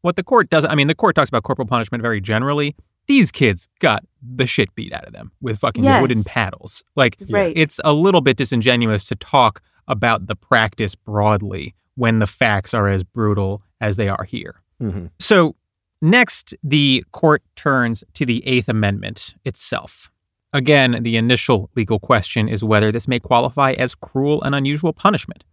what 0.03 0.17
the 0.17 0.23
court 0.23 0.51
does, 0.51 0.65
I 0.65 0.75
mean, 0.75 0.87
the 0.89 0.95
court 0.95 1.15
talks 1.15 1.29
about 1.29 1.43
corporal 1.43 1.67
punishment 1.69 2.03
very 2.03 2.21
generally. 2.21 2.77
These 3.07 3.33
kids 3.33 3.69
got 3.81 4.05
the 4.23 4.47
shit 4.47 4.75
beat 4.75 4.93
out 4.93 5.05
of 5.05 5.13
them 5.13 5.33
with 5.41 5.59
fucking 5.61 5.83
Yes. 5.85 6.03
wooden 6.03 6.25
paddles. 6.25 6.85
Like, 6.95 7.17
Right. 7.31 7.53
it's 7.57 7.81
a 7.85 7.93
little 7.93 8.21
bit 8.21 8.37
disingenuous 8.37 9.07
to 9.07 9.15
talk 9.17 9.63
about 9.87 10.27
the 10.27 10.37
practice 10.37 10.95
broadly 10.95 11.75
when 11.95 12.19
the 12.19 12.27
facts 12.27 12.75
are 12.75 12.87
as 12.89 13.03
brutal 13.05 13.63
as 13.81 13.97
they 13.97 14.09
are 14.09 14.25
here. 14.25 14.63
Mhm. 14.83 15.11
So, 15.19 15.57
next, 16.03 16.55
the 16.63 17.03
court 17.13 17.43
turns 17.57 18.05
to 18.15 18.27
the 18.27 18.47
Eighth 18.47 18.69
Amendment 18.69 19.35
itself. 19.45 20.11
Again, 20.53 21.03
the 21.03 21.17
initial 21.17 21.71
legal 21.75 21.99
question 21.99 22.49
is 22.49 22.63
whether 22.63 22.93
this 22.93 23.09
may 23.09 23.19
qualify 23.19 23.73
as 23.73 23.95
cruel 23.95 24.43
and 24.43 24.55
unusual 24.55 24.93
punishment. 24.93 25.45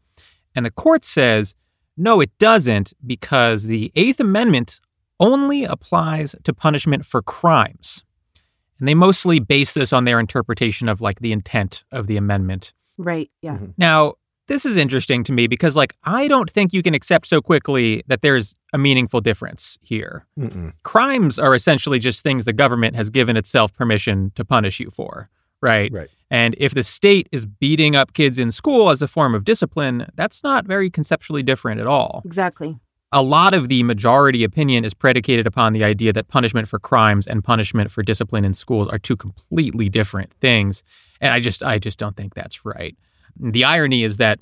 And 0.53 0.65
the 0.65 0.71
court 0.71 1.03
says, 1.03 1.55
no, 1.97 2.21
it 2.21 2.37
doesn't, 2.37 2.93
because 3.05 3.63
the 3.63 3.91
Eighth 3.95 4.19
Amendment 4.19 4.79
only 5.19 5.63
applies 5.63 6.35
to 6.43 6.53
punishment 6.53 7.05
for 7.05 7.21
crimes. 7.21 8.03
And 8.79 8.87
they 8.87 8.93
mostly 8.93 9.39
base 9.39 9.73
this 9.73 9.93
on 9.93 10.03
their 10.03 10.19
interpretation 10.19 10.89
of 10.89 10.99
like 10.99 11.19
the 11.21 11.31
intent 11.31 11.83
of 11.91 12.07
the 12.07 12.17
amendment. 12.17 12.73
Right. 12.97 13.31
Yeah. 13.41 13.53
Mm-hmm. 13.53 13.71
Now, 13.77 14.15
this 14.47 14.65
is 14.65 14.77
interesting 14.77 15.23
to 15.23 15.31
me 15.31 15.47
because, 15.47 15.75
like, 15.75 15.95
I 16.03 16.27
don't 16.27 16.51
think 16.51 16.71
you 16.71 16.83
can 16.83 16.93
accept 16.93 17.25
so 17.25 17.41
quickly 17.41 18.03
that 18.07 18.21
there's 18.21 18.53
a 18.73 18.77
meaningful 18.77 19.21
difference 19.21 19.79
here. 19.81 20.27
Mm-mm. 20.37 20.73
Crimes 20.83 21.39
are 21.39 21.55
essentially 21.55 21.97
just 21.97 22.21
things 22.21 22.45
the 22.45 22.53
government 22.53 22.95
has 22.95 23.09
given 23.09 23.37
itself 23.37 23.73
permission 23.73 24.31
to 24.35 24.45
punish 24.45 24.79
you 24.79 24.91
for, 24.91 25.29
right? 25.61 25.91
Right. 25.91 26.09
And 26.32 26.55
if 26.58 26.74
the 26.74 26.84
state 26.84 27.29
is 27.32 27.46
beating 27.46 27.96
up 27.96 28.13
kids 28.13 28.39
in 28.39 28.51
school 28.51 28.89
as 28.89 29.01
a 29.01 29.08
form 29.08 29.36
of 29.36 29.44
discipline, 29.44 30.08
that's 30.15 30.44
not 30.44 30.65
very 30.65 30.89
conceptually 30.89 31.44
different 31.44 31.79
at 31.79 31.88
all. 31.88 32.22
Exactly. 32.25 32.77
A 33.12 33.22
lot 33.22 33.53
of 33.53 33.70
the 33.70 33.84
majority 33.84 34.44
opinion 34.44 34.84
is 34.84 34.94
predicated 34.94 35.48
upon 35.48 35.74
the 35.74 35.84
idea 35.84 36.12
that 36.13 36.27
punishment 36.27 36.67
for 36.67 36.79
crimes 36.79 37.27
and 37.27 37.44
punishment 37.44 37.91
for 37.91 38.03
discipline 38.03 38.44
in 38.44 38.53
schools 38.53 38.89
are 38.89 38.98
two 38.98 39.15
completely 39.15 39.88
different 39.88 40.34
things. 40.41 40.84
And 41.22 41.34
I 41.34 41.39
just 41.39 41.63
I 41.63 41.79
just 41.79 42.00
don't 42.00 42.17
think 42.17 42.34
that's 42.34 42.65
right. 42.65 42.98
The 43.39 43.63
irony 43.63 44.03
is 44.03 44.17
that 44.17 44.39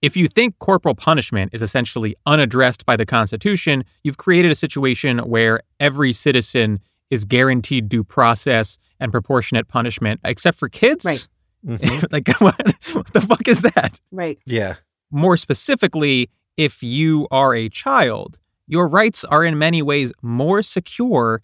if 0.00 0.16
you 0.16 0.26
think 0.26 0.58
corporal 0.58 0.96
punishment 0.96 1.54
is 1.54 1.62
essentially 1.62 2.16
unaddressed 2.26 2.84
by 2.84 2.96
the 2.96 3.06
Constitution, 3.06 3.84
you've 4.02 4.16
created 4.16 4.50
a 4.50 4.56
situation 4.56 5.18
where 5.18 5.60
every 5.78 6.12
citizen 6.12 6.80
is 7.12 7.26
guaranteed 7.26 7.90
due 7.90 8.02
process 8.02 8.78
and 8.98 9.12
proportionate 9.12 9.68
punishment, 9.68 10.18
except 10.24 10.58
for 10.58 10.70
kids. 10.70 11.04
Right. 11.04 11.28
Mhm. 11.66 12.06
like, 12.12 12.26
what, 12.40 12.56
what 12.94 13.12
the 13.12 13.20
fuck 13.20 13.46
is 13.46 13.60
that? 13.60 14.00
Right. 14.10 14.40
yeah. 14.46 14.76
More 15.10 15.36
specifically, 15.36 16.30
if 16.56 16.82
you 16.82 17.28
are 17.30 17.54
a 17.54 17.68
child, 17.68 18.38
your 18.66 18.88
rights 18.88 19.24
are 19.24 19.44
in 19.44 19.58
many 19.58 19.82
ways 19.82 20.10
more 20.22 20.62
secure 20.62 21.42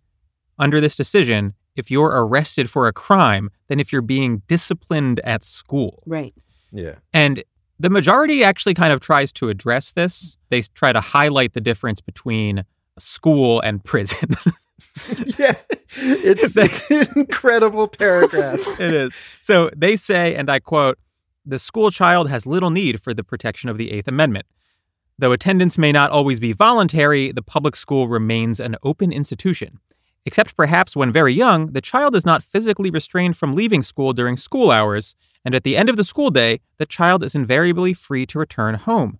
under 0.58 0.80
this 0.80 0.96
decision 0.96 1.52
if 1.76 1.90
you're 1.90 2.08
arrested 2.08 2.70
for 2.70 2.88
a 2.88 2.92
crime 2.92 3.50
than 3.68 3.78
if 3.78 3.92
you're 3.92 4.00
being 4.00 4.40
disciplined 4.48 5.20
at 5.20 5.44
school. 5.44 6.02
Right. 6.06 6.34
Yeah. 6.72 6.94
And 7.12 7.44
the 7.78 7.90
majority 7.90 8.42
actually 8.42 8.74
kind 8.74 8.92
of 8.92 9.00
tries 9.00 9.32
to 9.34 9.50
address 9.50 9.92
this. 9.92 10.38
They 10.48 10.62
try 10.62 10.92
to 10.94 11.00
highlight 11.00 11.52
the 11.52 11.60
difference 11.60 12.00
between 12.00 12.64
school 12.98 13.60
and 13.60 13.84
prison. 13.84 14.30
yeah. 15.38 15.54
It's, 15.96 16.56
an 16.90 17.06
incredible 17.16 17.88
paragraph. 17.88 18.60
it 18.80 18.92
is. 18.92 19.12
So 19.40 19.70
they 19.76 19.96
say, 19.96 20.34
and 20.34 20.50
I 20.50 20.60
quote, 20.60 20.98
the 21.44 21.58
school 21.58 21.90
child 21.90 22.28
has 22.28 22.46
little 22.46 22.70
need 22.70 23.00
for 23.00 23.14
the 23.14 23.24
protection 23.24 23.70
of 23.70 23.78
the 23.78 23.90
Eighth 23.90 24.08
Amendment. 24.08 24.46
Though 25.18 25.32
attendance 25.32 25.78
may 25.78 25.92
not 25.92 26.10
always 26.10 26.38
be 26.38 26.52
voluntary, 26.52 27.32
the 27.32 27.42
public 27.42 27.74
school 27.74 28.06
remains 28.06 28.60
an 28.60 28.76
open 28.82 29.12
institution. 29.12 29.80
Except 30.24 30.56
perhaps 30.56 30.94
when 30.94 31.10
very 31.10 31.32
young, 31.32 31.72
the 31.72 31.80
child 31.80 32.14
is 32.14 32.26
not 32.26 32.42
physically 32.42 32.90
restrained 32.90 33.36
from 33.36 33.54
leaving 33.54 33.82
school 33.82 34.12
during 34.12 34.36
school 34.36 34.70
hours, 34.70 35.14
and 35.44 35.54
at 35.54 35.64
the 35.64 35.76
end 35.76 35.88
of 35.88 35.96
the 35.96 36.04
school 36.04 36.30
day, 36.30 36.60
the 36.76 36.86
child 36.86 37.24
is 37.24 37.34
invariably 37.34 37.94
free 37.94 38.26
to 38.26 38.38
return 38.38 38.74
home. 38.74 39.18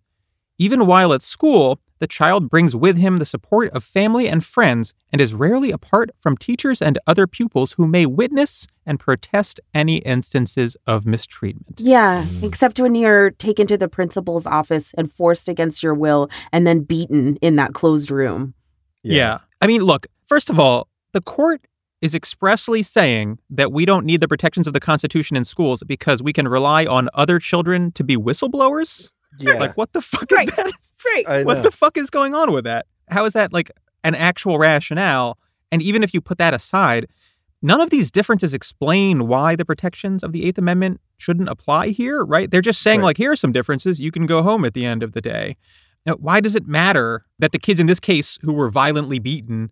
Even 0.58 0.86
while 0.86 1.12
at 1.12 1.22
school, 1.22 1.80
the 1.98 2.06
child 2.06 2.48
brings 2.48 2.74
with 2.74 2.96
him 2.96 3.18
the 3.18 3.24
support 3.24 3.70
of 3.70 3.84
family 3.84 4.28
and 4.28 4.44
friends 4.44 4.94
and 5.12 5.20
is 5.20 5.34
rarely 5.34 5.70
apart 5.70 6.10
from 6.18 6.36
teachers 6.36 6.80
and 6.80 6.98
other 7.06 7.26
pupils 7.26 7.72
who 7.72 7.86
may 7.86 8.06
witness 8.06 8.66
and 8.86 9.00
protest 9.00 9.60
any 9.74 9.98
instances 9.98 10.76
of 10.86 11.06
mistreatment. 11.06 11.80
Yeah. 11.80 12.24
Mm. 12.24 12.44
Except 12.44 12.80
when 12.80 12.94
you're 12.94 13.30
taken 13.32 13.66
to 13.66 13.76
the 13.76 13.88
principal's 13.88 14.46
office 14.46 14.94
and 14.96 15.10
forced 15.10 15.48
against 15.48 15.82
your 15.82 15.94
will 15.94 16.30
and 16.52 16.66
then 16.66 16.80
beaten 16.80 17.36
in 17.36 17.56
that 17.56 17.74
closed 17.74 18.10
room. 18.10 18.54
Yeah. 19.02 19.38
I 19.60 19.66
mean, 19.66 19.82
look, 19.82 20.06
first 20.26 20.50
of 20.50 20.58
all, 20.58 20.88
the 21.12 21.20
court 21.20 21.62
is 22.00 22.14
expressly 22.14 22.82
saying 22.82 23.38
that 23.50 23.72
we 23.72 23.84
don't 23.84 24.06
need 24.06 24.20
the 24.20 24.28
protections 24.28 24.66
of 24.66 24.72
the 24.72 24.80
Constitution 24.80 25.36
in 25.36 25.44
schools 25.44 25.82
because 25.84 26.22
we 26.22 26.32
can 26.32 26.46
rely 26.46 26.86
on 26.86 27.08
other 27.14 27.38
children 27.38 27.90
to 27.92 28.04
be 28.04 28.16
whistleblowers. 28.16 29.10
Yeah. 29.38 29.54
Like, 29.54 29.76
what 29.76 29.92
the 29.92 30.00
fuck 30.00 30.30
is 30.32 30.36
Right. 30.36 30.56
that? 30.56 30.72
Right. 31.26 31.46
What 31.46 31.62
the 31.62 31.70
fuck 31.70 31.96
is 31.96 32.10
going 32.10 32.34
on 32.34 32.52
with 32.52 32.64
that? 32.64 32.86
How 33.08 33.24
is 33.24 33.32
that 33.32 33.52
like 33.52 33.70
an 34.04 34.14
actual 34.14 34.58
rationale? 34.58 35.38
And 35.70 35.80
even 35.82 36.02
if 36.02 36.12
you 36.12 36.20
put 36.20 36.38
that 36.38 36.54
aside, 36.54 37.06
none 37.62 37.80
of 37.80 37.90
these 37.90 38.10
differences 38.10 38.52
explain 38.54 39.26
why 39.28 39.54
the 39.56 39.64
protections 39.64 40.22
of 40.22 40.32
the 40.32 40.44
Eighth 40.44 40.58
Amendment 40.58 41.00
shouldn't 41.16 41.48
apply 41.48 41.88
here, 41.88 42.24
right? 42.24 42.50
They're 42.50 42.60
just 42.60 42.82
saying, 42.82 43.00
Right. 43.00 43.06
like, 43.06 43.16
here 43.16 43.32
are 43.32 43.36
some 43.36 43.52
differences. 43.52 44.00
You 44.00 44.10
can 44.10 44.26
go 44.26 44.42
home 44.42 44.64
at 44.64 44.74
the 44.74 44.84
end 44.84 45.02
of 45.02 45.12
the 45.12 45.20
day. 45.20 45.56
Now, 46.06 46.14
why 46.14 46.40
does 46.40 46.54
it 46.56 46.66
matter 46.66 47.24
that 47.38 47.52
the 47.52 47.58
kids 47.58 47.80
in 47.80 47.86
this 47.86 48.00
case 48.00 48.38
who 48.42 48.52
were 48.52 48.70
violently 48.70 49.18
beaten 49.18 49.70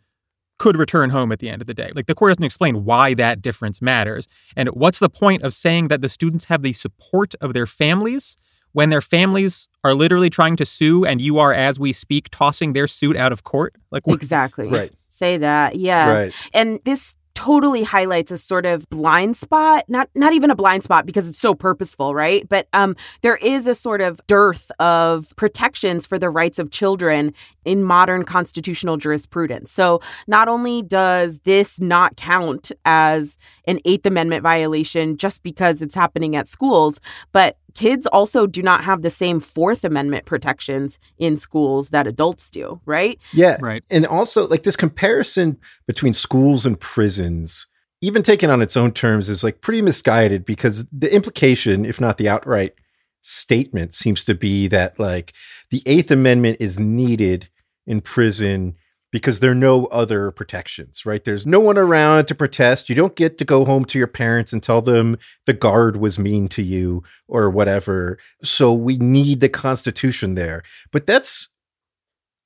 could 0.58 0.76
return 0.76 1.10
home 1.10 1.32
at 1.32 1.38
the 1.38 1.48
end 1.48 1.60
of 1.60 1.66
the 1.66 1.74
day? 1.74 1.92
Like, 1.94 2.06
the 2.06 2.14
court 2.14 2.30
doesn't 2.30 2.44
explain 2.44 2.84
why 2.84 3.14
that 3.14 3.42
difference 3.42 3.80
matters. 3.82 4.26
And 4.56 4.68
what's 4.70 4.98
the 4.98 5.08
point 5.10 5.42
of 5.42 5.54
saying 5.54 5.88
that 5.88 6.02
the 6.02 6.08
students 6.08 6.46
have 6.46 6.62
the 6.62 6.72
support 6.72 7.34
of 7.40 7.52
their 7.52 7.66
families 7.66 8.36
when 8.76 8.90
their 8.90 9.00
families 9.00 9.70
are 9.84 9.94
literally 9.94 10.28
trying 10.28 10.54
to 10.54 10.66
sue 10.66 11.02
and 11.06 11.18
you 11.18 11.38
are, 11.38 11.54
as 11.54 11.80
we 11.80 11.94
speak, 11.94 12.28
tossing 12.30 12.74
their 12.74 12.86
suit 12.86 13.16
out 13.16 13.32
of 13.32 13.42
court? 13.42 13.74
Like, 13.90 14.06
what? 14.06 14.16
Exactly. 14.16 14.66
Right. 14.66 14.92
Say 15.08 15.38
that. 15.38 15.76
Yeah. 15.76 16.12
Right. 16.12 16.34
And 16.52 16.78
this 16.84 17.14
totally 17.32 17.82
highlights 17.82 18.30
a 18.30 18.36
sort 18.36 18.64
of 18.64 18.88
blind 18.88 19.36
spot 19.36 19.84
not 19.88 20.08
not 20.14 20.32
even 20.32 20.50
a 20.50 20.54
blind 20.54 20.82
spot 20.82 21.04
because 21.04 21.28
it's 21.28 21.38
so 21.38 21.54
purposeful 21.54 22.14
right 22.14 22.48
but 22.48 22.66
um 22.72 22.96
there 23.20 23.36
is 23.36 23.66
a 23.66 23.74
sort 23.74 24.00
of 24.00 24.18
dearth 24.26 24.70
of 24.80 25.36
protections 25.36 26.06
for 26.06 26.18
the 26.18 26.30
rights 26.30 26.58
of 26.58 26.70
children 26.70 27.34
in 27.66 27.84
modern 27.84 28.24
constitutional 28.24 28.96
jurisprudence 28.96 29.70
so 29.70 30.00
not 30.26 30.48
only 30.48 30.80
does 30.80 31.40
this 31.40 31.78
not 31.78 32.16
count 32.16 32.72
as 32.86 33.36
an 33.66 33.80
eighth 33.84 34.06
amendment 34.06 34.42
violation 34.42 35.14
just 35.18 35.42
because 35.42 35.82
it's 35.82 35.94
happening 35.94 36.34
at 36.36 36.48
schools 36.48 36.98
but 37.32 37.58
kids 37.76 38.06
also 38.06 38.46
do 38.46 38.62
not 38.62 38.82
have 38.82 39.02
the 39.02 39.10
same 39.10 39.38
fourth 39.38 39.84
amendment 39.84 40.24
protections 40.24 40.98
in 41.18 41.36
schools 41.36 41.90
that 41.90 42.06
adults 42.06 42.50
do 42.50 42.80
right 42.86 43.20
Yeah. 43.32 43.58
Right. 43.60 43.84
And 43.90 44.06
also, 44.06 44.46
like 44.48 44.62
this 44.62 44.76
comparison 44.76 45.58
between 45.86 46.12
schools 46.12 46.66
and 46.66 46.78
prisons, 46.80 47.66
even 48.00 48.22
taken 48.22 48.50
on 48.50 48.62
its 48.62 48.76
own 48.76 48.92
terms, 48.92 49.28
is 49.28 49.44
like 49.44 49.60
pretty 49.60 49.82
misguided 49.82 50.44
because 50.44 50.86
the 50.90 51.12
implication, 51.14 51.84
if 51.84 52.00
not 52.00 52.16
the 52.18 52.28
outright 52.28 52.74
statement, 53.22 53.94
seems 53.94 54.24
to 54.24 54.34
be 54.34 54.68
that 54.68 54.98
like 54.98 55.32
the 55.70 55.82
Eighth 55.86 56.10
Amendment 56.10 56.58
is 56.60 56.78
needed 56.78 57.48
in 57.86 58.00
prison 58.00 58.74
because 59.16 59.40
there 59.40 59.52
are 59.52 59.54
no 59.54 59.86
other 59.86 60.30
protections, 60.30 61.06
right? 61.06 61.24
There's 61.24 61.46
no 61.46 61.58
one 61.58 61.78
around 61.78 62.26
to 62.26 62.34
protest. 62.34 62.90
You 62.90 62.94
don't 62.94 63.16
get 63.16 63.38
to 63.38 63.46
go 63.46 63.64
home 63.64 63.86
to 63.86 63.96
your 63.96 64.06
parents 64.06 64.52
and 64.52 64.62
tell 64.62 64.82
them 64.82 65.16
the 65.46 65.54
guard 65.54 65.96
was 65.96 66.18
mean 66.18 66.48
to 66.48 66.62
you 66.62 67.02
or 67.26 67.48
whatever. 67.48 68.18
So 68.42 68.74
we 68.74 68.98
need 68.98 69.40
the 69.40 69.48
Constitution 69.48 70.34
there. 70.34 70.62
But 70.92 71.06
that's 71.06 71.48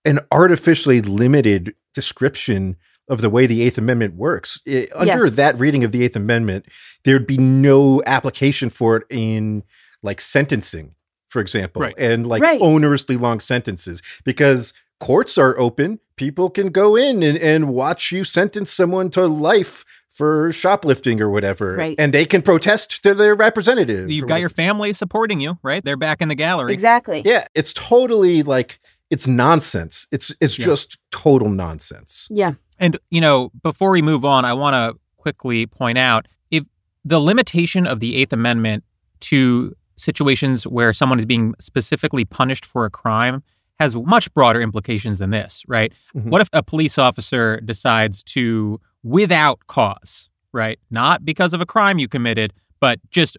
an 0.05 0.21
artificially 0.31 1.01
limited 1.03 1.75
description 1.93 2.77
of 3.09 3.21
the 3.21 3.31
way 3.31 3.47
the 3.49 3.63
Eighth 3.63 3.77
Amendment 3.77 4.15
works. 4.15 4.61
It, 4.65 4.91
under 4.95 5.25
Yes. 5.27 5.35
that 5.35 5.59
reading 5.59 5.83
of 5.83 5.91
the 5.91 6.05
Eighth 6.05 6.15
Amendment, 6.15 6.67
there'd 7.03 7.27
be 7.27 7.37
no 7.39 8.01
application 8.07 8.71
for 8.71 8.97
it 8.97 9.03
in 9.11 9.65
like 10.05 10.21
sentencing, 10.21 10.95
for 11.31 11.41
example, 11.43 11.83
Right. 11.83 11.95
and 11.99 12.29
like 12.29 12.43
Right. 12.43 12.61
onerously 12.61 13.21
long 13.21 13.41
sentences 13.41 14.03
because 14.25 14.73
courts 15.01 15.37
are 15.37 15.59
open. 15.59 15.99
People 16.21 16.51
can 16.51 16.69
go 16.69 16.97
in 16.97 17.23
and, 17.23 17.39
and 17.39 17.69
watch 17.69 18.13
you 18.13 18.25
sentence 18.25 18.71
someone 18.71 19.09
to 19.09 19.27
life 19.27 19.87
for 20.11 20.53
shoplifting 20.53 21.19
or 21.23 21.31
whatever. 21.31 21.77
Right. 21.77 21.97
And 21.99 22.13
they 22.13 22.27
can 22.27 22.43
protest 22.43 23.03
to 23.05 23.15
their 23.15 23.35
representative. 23.35 24.11
You've 24.11 24.25
got 24.29 24.35
whatever. 24.35 24.41
your 24.41 24.49
family 24.51 24.93
supporting 24.93 25.41
you, 25.41 25.59
right? 25.63 25.83
They're 25.83 25.97
back 25.97 26.21
in 26.21 26.29
the 26.29 26.35
gallery. 26.35 26.75
Exactly. 26.75 27.23
Yeah, 27.25 27.47
it's 27.55 27.73
totally 27.73 28.43
like 28.43 28.81
it's 29.09 29.27
nonsense. 29.27 30.07
It's 30.13 30.31
it's 30.43 30.59
Yeah. 30.59 30.67
just 30.67 30.99
total 31.11 31.49
nonsense. 31.49 32.29
Yeah. 32.31 32.53
And, 32.79 32.99
you 33.11 33.23
know, 33.23 33.51
before 33.63 33.91
we 33.91 34.03
move 34.03 34.27
on, 34.27 34.45
I 34.45 34.53
want 34.53 34.75
to 34.75 35.01
quickly 35.17 35.65
point 35.65 35.97
out 35.97 36.29
if 36.51 36.67
the 37.03 37.19
limitation 37.19 37.87
of 37.87 38.01
the 38.01 38.17
Eighth 38.17 38.35
Amendment 38.35 38.85
to 39.21 39.75
situations 39.97 40.67
where 40.67 40.93
someone 40.93 41.19
is 41.19 41.25
being 41.25 41.55
specifically 41.59 42.27
punished 42.27 42.67
for 42.67 42.85
a 42.85 42.91
crime 42.91 43.43
has 43.81 43.97
much 43.97 44.33
broader 44.35 44.61
implications 44.61 45.19
than 45.19 45.31
this, 45.31 45.65
right? 45.67 45.93
Mhm. 46.15 46.27
What 46.27 46.41
if 46.43 46.49
a 46.53 46.63
police 46.63 46.99
officer 46.99 47.61
decides 47.65 48.23
to, 48.25 48.79
without 49.03 49.67
cause, 49.67 50.29
right? 50.53 50.79
Not 50.91 51.25
because 51.25 51.55
of 51.55 51.61
a 51.63 51.67
crime 51.67 51.99
you 51.99 52.07
committed, 52.07 52.53
but 52.79 53.01
just 53.11 53.37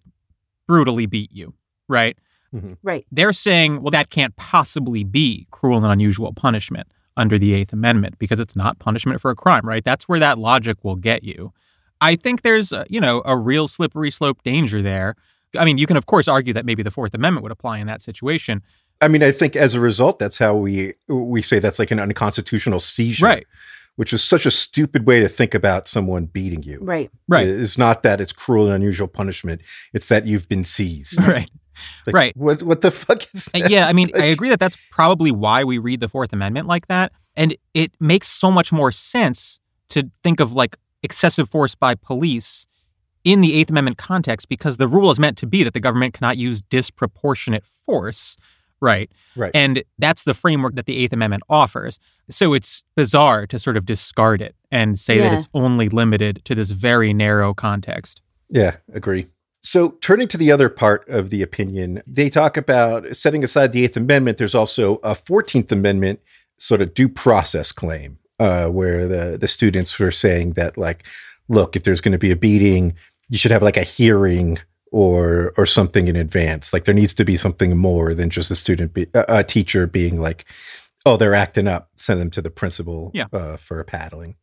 brutally 0.67 1.05
beat 1.05 1.31
you, 1.31 1.53
right? 1.87 2.17
Right. 2.83 3.05
they're 3.13 3.31
saying, 3.31 3.81
well, 3.81 3.91
that 3.91 4.09
can't 4.09 4.35
possibly 4.35 5.05
be 5.05 5.47
cruel 5.51 5.77
and 5.77 5.85
unusual 5.85 6.33
punishment 6.33 6.85
under 7.15 7.39
the 7.39 7.53
Eighth 7.53 7.71
Amendment 7.71 8.19
because 8.19 8.41
it's 8.41 8.57
not 8.57 8.77
punishment 8.77 9.21
for 9.21 9.31
a 9.31 9.35
crime, 9.35 9.65
right? 9.65 9.85
That's 9.85 10.09
where 10.09 10.19
that 10.19 10.37
logic 10.37 10.83
will 10.83 10.97
get 10.97 11.23
you. 11.23 11.53
I 12.01 12.17
think 12.17 12.41
there's, 12.41 12.73
uh, 12.73 12.83
you 12.89 12.99
know, 12.99 13.21
a 13.23 13.37
real 13.37 13.69
slippery 13.69 14.11
slope 14.11 14.43
danger 14.43 14.81
there. 14.81 15.15
I 15.57 15.63
mean, 15.63 15.77
you 15.77 15.87
can, 15.87 15.95
of 15.95 16.07
course, 16.07 16.27
argue 16.27 16.51
that 16.53 16.65
maybe 16.65 16.83
the 16.83 16.91
Fourth 16.91 17.13
Amendment 17.13 17.43
would 17.43 17.53
apply 17.53 17.77
in 17.77 17.87
that 17.87 18.01
situation. 18.01 18.63
I 19.01 19.07
mean, 19.07 19.23
I 19.23 19.31
think 19.31 19.55
as 19.55 19.73
a 19.73 19.79
result, 19.79 20.19
that's 20.19 20.37
how 20.37 20.55
we 20.55 20.93
we 21.07 21.41
say 21.41 21.59
that's 21.59 21.79
like 21.79 21.91
an 21.91 21.99
unconstitutional 21.99 22.79
seizure, 22.79 23.25
Right. 23.25 23.47
Which 23.97 24.13
is 24.13 24.23
such 24.23 24.45
a 24.45 24.51
stupid 24.51 25.05
way 25.05 25.19
to 25.19 25.27
think 25.27 25.53
about 25.53 25.87
someone 25.87 26.25
beating 26.25 26.63
you. 26.63 26.79
Right. 26.81 27.11
Right. 27.27 27.45
It's 27.47 27.77
not 27.77 28.03
that 28.03 28.21
it's 28.21 28.31
cruel 28.31 28.65
and 28.67 28.73
unusual 28.75 29.07
punishment. 29.07 29.61
It's 29.93 30.07
that 30.07 30.25
you've 30.25 30.47
been 30.47 30.63
seized. 30.63 31.19
Right. 31.27 31.49
Like, 32.05 32.15
Right. 32.15 32.37
What 32.37 32.61
what 32.63 32.81
the 32.81 32.91
fuck 32.91 33.23
is 33.33 33.47
Uh, 33.53 33.59
that? 33.59 33.69
yeah, 33.71 33.87
I 33.87 33.93
mean, 33.93 34.09
I 34.15 34.25
agree 34.25 34.49
that 34.49 34.59
that's 34.59 34.77
probably 34.91 35.31
why 35.31 35.63
we 35.63 35.77
read 35.77 35.99
the 35.99 36.09
Fourth 36.09 36.31
Amendment 36.31 36.67
like 36.67 36.87
that. 36.87 37.11
And 37.35 37.55
it 37.73 37.91
makes 37.99 38.27
so 38.27 38.51
much 38.51 38.71
more 38.71 38.91
sense 38.91 39.59
to 39.89 40.09
think 40.23 40.39
of 40.39 40.53
like 40.53 40.77
excessive 41.03 41.49
force 41.49 41.75
by 41.75 41.95
police 41.95 42.67
in 43.23 43.41
the 43.41 43.53
Eighth 43.55 43.69
Amendment 43.69 43.97
context 43.97 44.47
because 44.49 44.77
the 44.77 44.87
rule 44.87 45.09
is 45.11 45.19
meant 45.19 45.37
to 45.39 45.47
be 45.47 45.63
that 45.63 45.73
the 45.73 45.79
government 45.79 46.13
cannot 46.13 46.37
use 46.37 46.61
disproportionate 46.61 47.63
force. 47.85 48.37
Right. 48.81 49.11
Right. 49.35 49.51
And 49.53 49.83
that's 49.99 50.23
the 50.23 50.33
framework 50.33 50.75
that 50.75 50.87
the 50.87 50.97
Eighth 50.97 51.13
Amendment 51.13 51.43
offers. 51.47 51.99
So 52.29 52.53
it's 52.53 52.83
bizarre 52.95 53.45
to 53.47 53.59
sort 53.59 53.77
of 53.77 53.85
discard 53.85 54.41
it 54.41 54.55
and 54.71 54.97
say 54.97 55.19
that 55.19 55.33
it's 55.33 55.47
only 55.53 55.87
limited 55.87 56.41
to 56.45 56.55
this 56.55 56.71
very 56.71 57.13
narrow 57.13 57.53
context. 57.53 58.21
Yeah, 58.49 58.77
agree. 58.91 59.27
So, 59.63 59.91
turning 60.01 60.27
to 60.29 60.37
the 60.37 60.51
other 60.51 60.69
part 60.69 61.07
of 61.07 61.29
the 61.29 61.43
opinion, 61.43 62.01
they 62.07 62.29
talk 62.29 62.57
about 62.57 63.15
setting 63.15 63.43
aside 63.43 63.71
the 63.71 63.83
Eighth 63.83 63.95
Amendment. 63.95 64.39
There's 64.39 64.55
also 64.55 64.95
a 65.03 65.13
Fourteenth 65.13 65.71
Amendment 65.71 66.19
sort 66.57 66.81
of 66.81 66.95
due 66.95 67.07
process 67.07 67.71
claim, 67.71 68.17
uh, 68.39 68.69
where 68.69 69.07
the 69.07 69.37
the 69.39 69.47
students 69.47 69.97
were 69.99 70.11
saying 70.11 70.53
that, 70.53 70.79
like, 70.79 71.05
look, 71.47 71.75
if 71.75 71.83
there's 71.83 72.01
going 72.01 72.11
to 72.11 72.17
be 72.17 72.31
a 72.31 72.35
beating, 72.35 72.95
you 73.29 73.37
should 73.37 73.51
have 73.51 73.61
like 73.61 73.77
a 73.77 73.83
hearing 73.83 74.57
or 74.91 75.53
or 75.57 75.65
something 75.65 76.07
in 76.07 76.15
advance. 76.15 76.73
Like, 76.73 76.83
there 76.85 76.93
needs 76.95 77.13
to 77.15 77.25
be 77.25 77.37
something 77.37 77.77
more 77.77 78.13
than 78.13 78.29
just 78.29 78.51
a 78.51 78.55
student, 78.55 78.93
be, 78.93 79.07
a, 79.13 79.25
a 79.39 79.43
teacher 79.43 79.87
being 79.87 80.19
like, 80.21 80.45
"Oh, 81.05 81.17
they're 81.17 81.33
acting 81.35 81.67
up," 81.67 81.89
send 81.95 82.19
them 82.21 82.29
to 82.31 82.41
the 82.41 82.49
principal 82.51 83.11
Yeah. 83.13 83.25
uh, 83.33 83.57
for 83.57 83.83
paddling. 83.83 84.35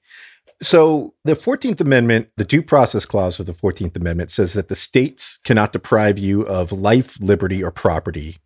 So, 0.60 1.14
the 1.24 1.34
14th 1.34 1.80
Amendment, 1.80 2.30
the 2.36 2.44
due 2.44 2.62
process 2.62 3.04
clause 3.04 3.38
of 3.38 3.46
the 3.46 3.52
14th 3.52 3.94
Amendment 3.96 4.32
says 4.32 4.54
that 4.54 4.68
the 4.68 4.74
states 4.74 5.38
cannot 5.44 5.72
deprive 5.72 6.18
you 6.18 6.42
of 6.42 6.72
life, 6.72 7.16
liberty, 7.20 7.62
or 7.62 7.70
property 7.70 8.38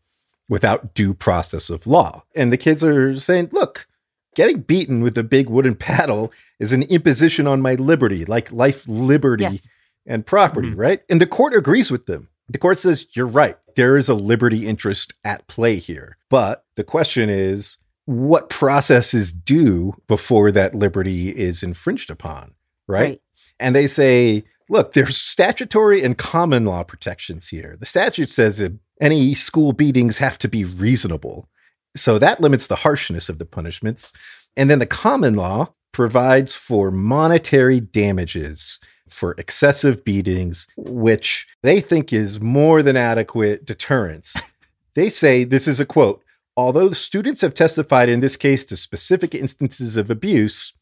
without 0.50 0.92
due 0.92 1.14
process 1.14 1.70
of 1.70 1.87
law. 1.87 2.22
And 2.37 2.53
the 2.53 2.59
kids 2.59 2.85
are 2.85 3.18
saying, 3.18 3.48
look, 3.53 3.87
getting 4.35 4.61
beaten 4.61 5.00
with 5.03 5.16
a 5.16 5.22
big 5.24 5.48
wooden 5.48 5.74
paddle 5.88 6.31
is 6.61 6.74
an 6.74 6.83
imposition 6.83 7.46
on 7.46 7.62
my 7.62 7.76
liberty, 7.76 8.26
like 8.26 8.53
life, 8.53 8.87
liberty, 8.87 9.44
Yes. 9.44 9.68
And 10.06 10.26
property, 10.26 10.70
Mhm. 10.70 10.78
right? 10.78 11.00
And 11.08 11.20
the 11.20 11.26
court 11.26 11.54
agrees 11.54 11.90
with 11.90 12.06
them. 12.06 12.28
The 12.48 12.58
court 12.58 12.78
says, 12.78 13.06
you're 13.14 13.26
right. 13.26 13.56
There 13.76 13.96
is 13.96 14.08
a 14.08 14.14
liberty 14.14 14.66
interest 14.66 15.14
at 15.24 15.46
play 15.46 15.76
here. 15.76 16.16
But 16.28 16.64
the 16.76 16.84
question 16.84 17.30
is, 17.30 17.78
what 18.04 18.50
process 18.50 19.14
is 19.14 19.32
due 19.32 19.94
before 20.08 20.50
that 20.52 20.74
liberty 20.74 21.30
is 21.30 21.62
infringed 21.62 22.10
upon, 22.10 22.52
right? 22.88 23.00
Right. 23.00 23.20
And 23.60 23.76
they 23.76 23.86
say, 23.86 24.44
look, 24.68 24.92
there's 24.92 25.16
statutory 25.16 26.02
and 26.02 26.18
common 26.18 26.64
law 26.64 26.82
protections 26.82 27.48
here. 27.48 27.76
The 27.78 27.86
statute 27.86 28.28
says 28.28 28.58
that 28.58 28.72
any 29.00 29.34
school 29.34 29.72
beatings 29.72 30.18
have 30.18 30.36
to 30.38 30.48
be 30.48 30.64
reasonable. 30.64 31.48
So 31.96 32.18
that 32.18 32.40
limits 32.40 32.66
the 32.66 32.76
harshness 32.76 33.28
of 33.28 33.38
the 33.38 33.46
punishments. 33.46 34.12
And 34.56 34.70
then 34.70 34.78
the 34.80 34.86
common 34.86 35.34
law 35.34 35.72
provides 35.92 36.54
for 36.54 36.90
monetary 36.90 37.80
damages 37.80 38.80
for 39.12 39.35
excessive 39.38 40.05
beatings, 40.05 40.66
which 40.77 41.46
they 41.62 41.81
think 41.81 42.12
is 42.12 42.40
more 42.40 42.83
than 42.83 42.96
adequate 42.96 43.64
deterrence. 43.64 44.37
they 44.94 45.09
say 45.09 45.44
this 45.44 45.68
is 45.68 45.81
a 45.81 45.87
quote 45.87 46.22
Although 46.57 46.88
the 46.90 46.94
students 46.94 47.40
have 47.40 47.55
testified 47.55 48.11
in 48.11 48.20
this 48.20 48.37
case 48.37 48.64
to 48.66 48.77
specific 48.77 49.35
instances 49.35 49.96
of 49.96 50.11
abuse, 50.11 50.75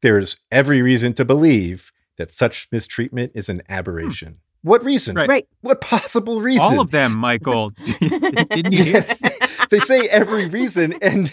there 0.00 0.18
is 0.18 0.38
every 0.52 0.80
reason 0.80 1.12
to 1.14 1.24
believe 1.24 1.90
that 2.18 2.32
such 2.32 2.68
mistreatment 2.70 3.32
is 3.34 3.48
an 3.48 3.62
aberration. 3.68 4.28
Hmm. 4.28 4.68
What 4.68 4.84
reason? 4.84 5.14
Right. 5.16 5.28
Right. 5.28 5.48
What 5.60 5.80
possible 5.80 6.40
reason? 6.40 6.64
All 6.64 6.80
of 6.80 6.90
them, 6.90 7.16
Michael. 7.16 7.70
Didn't 8.00 8.72
you? 8.72 8.84
Yes. 8.84 9.22
they 9.70 9.78
say 9.78 10.08
every 10.08 10.46
reason, 10.46 10.94
and 11.00 11.32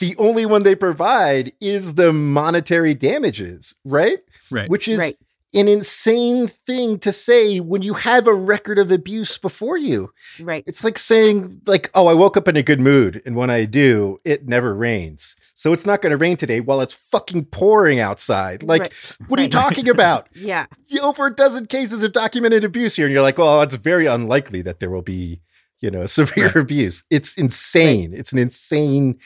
the 0.00 0.16
only 0.18 0.44
one 0.44 0.64
they 0.64 0.74
provide 0.74 1.52
is 1.60 1.94
the 1.94 2.12
monetary 2.12 2.94
damages, 2.94 3.76
right? 3.84 4.18
Right. 4.50 4.68
Which 4.68 4.88
is 4.88 4.98
Right. 4.98 5.16
An 5.54 5.68
insane 5.68 6.48
thing 6.48 6.98
to 7.00 7.12
say 7.12 7.60
when 7.60 7.82
you 7.82 7.94
have 7.94 8.26
a 8.26 8.32
record 8.34 8.78
of 8.78 8.90
abuse 8.90 9.36
before 9.38 9.76
you. 9.76 10.10
Right. 10.40 10.64
It's 10.66 10.82
like 10.82 10.98
saying, 10.98 11.60
like, 11.66 11.90
oh, 11.94 12.06
I 12.06 12.14
woke 12.14 12.36
up 12.36 12.48
in 12.48 12.56
a 12.56 12.62
good 12.62 12.80
mood, 12.80 13.20
and 13.26 13.36
when 13.36 13.50
I 13.50 13.64
do, 13.66 14.18
it 14.24 14.48
never 14.48 14.74
rains. 14.74 15.36
So 15.54 15.72
it's 15.72 15.84
not 15.86 16.00
going 16.02 16.10
to 16.10 16.16
rain 16.16 16.36
today 16.36 16.60
while 16.60 16.80
it's 16.80 16.94
fucking 16.94 17.46
pouring 17.46 18.00
outside. 18.00 18.62
Like, 18.62 18.80
Right. 18.82 18.92
what 19.28 19.38
are 19.38 19.42
you 19.42 19.48
talking 19.62 19.88
about? 19.88 20.28
Yeah. 20.34 20.66
over 21.02 21.26
a 21.26 21.34
dozen 21.34 21.66
cases 21.66 22.02
of 22.02 22.12
documented 22.12 22.64
abuse 22.64 22.96
here, 22.96 23.06
and 23.06 23.12
you're 23.12 23.22
like, 23.22 23.38
well, 23.38 23.60
it's 23.62 23.74
very 23.76 24.06
unlikely 24.06 24.62
that 24.62 24.80
there 24.80 24.90
will 24.90 25.02
be, 25.02 25.40
you 25.80 25.90
know, 25.90 26.06
severe 26.06 26.46
Right. 26.46 26.56
abuse. 26.56 27.04
It's 27.10 27.36
insane. 27.36 28.14
It's 28.14 28.32
an 28.32 28.38
insane 28.38 29.18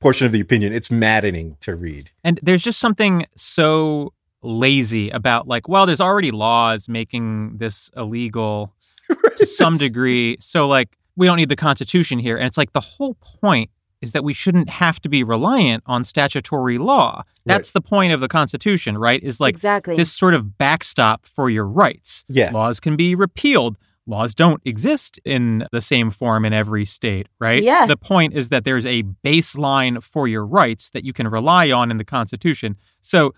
portion 0.00 0.26
of 0.26 0.32
the 0.32 0.40
opinion. 0.40 0.72
It's 0.72 0.90
maddening 0.90 1.56
to 1.60 1.74
read. 1.76 2.10
And 2.24 2.38
there's 2.42 2.62
just 2.62 2.78
something 2.80 3.26
so 3.36 4.12
lazy 4.42 5.10
about 5.10 5.46
like, 5.46 5.68
well, 5.68 5.86
there's 5.86 6.00
already 6.00 6.30
laws 6.30 6.88
making 6.88 7.56
this 7.58 7.90
illegal 7.96 8.74
to 9.36 9.46
some 9.46 9.78
degree. 9.78 10.36
So 10.40 10.66
like 10.66 10.96
we 11.16 11.26
don't 11.26 11.36
need 11.36 11.48
the 11.48 11.56
constitution 11.56 12.18
here. 12.18 12.36
And 12.36 12.46
it's 12.46 12.58
like 12.58 12.72
the 12.72 12.80
whole 12.80 13.14
point 13.14 13.70
is 14.00 14.12
that 14.12 14.24
we 14.24 14.34
shouldn't 14.34 14.68
have 14.68 15.00
to 15.00 15.08
be 15.08 15.22
reliant 15.22 15.82
on 15.86 16.02
statutory 16.02 16.76
law. 16.76 17.22
That's 17.46 17.70
the 17.70 17.80
point 17.80 18.12
of 18.12 18.20
the 18.20 18.28
constitution, 18.28 18.98
right? 18.98 19.22
Is 19.22 19.40
like 19.40 19.54
exactly. 19.54 19.96
this 19.96 20.12
sort 20.12 20.34
of 20.34 20.58
backstop 20.58 21.24
for 21.24 21.48
your 21.48 21.64
rights. 21.64 22.24
Yeah. 22.28 22.50
Laws 22.50 22.80
can 22.80 22.96
be 22.96 23.14
repealed. 23.14 23.78
Laws 24.06 24.34
don't 24.34 24.60
exist 24.64 25.20
in 25.24 25.64
the 25.70 25.80
same 25.80 26.10
form 26.10 26.44
in 26.44 26.52
every 26.52 26.84
state, 26.84 27.28
right? 27.38 27.62
Yeah. 27.62 27.86
The 27.86 27.96
point 27.96 28.34
is 28.34 28.48
that 28.48 28.64
there's 28.64 28.84
a 28.84 29.04
baseline 29.24 30.02
for 30.02 30.26
your 30.26 30.44
rights 30.44 30.90
that 30.90 31.04
you 31.04 31.12
can 31.12 31.28
rely 31.28 31.70
on 31.70 31.90
in 31.90 31.98
the 31.98 32.04
Constitution. 32.04 32.76
So 33.00 33.32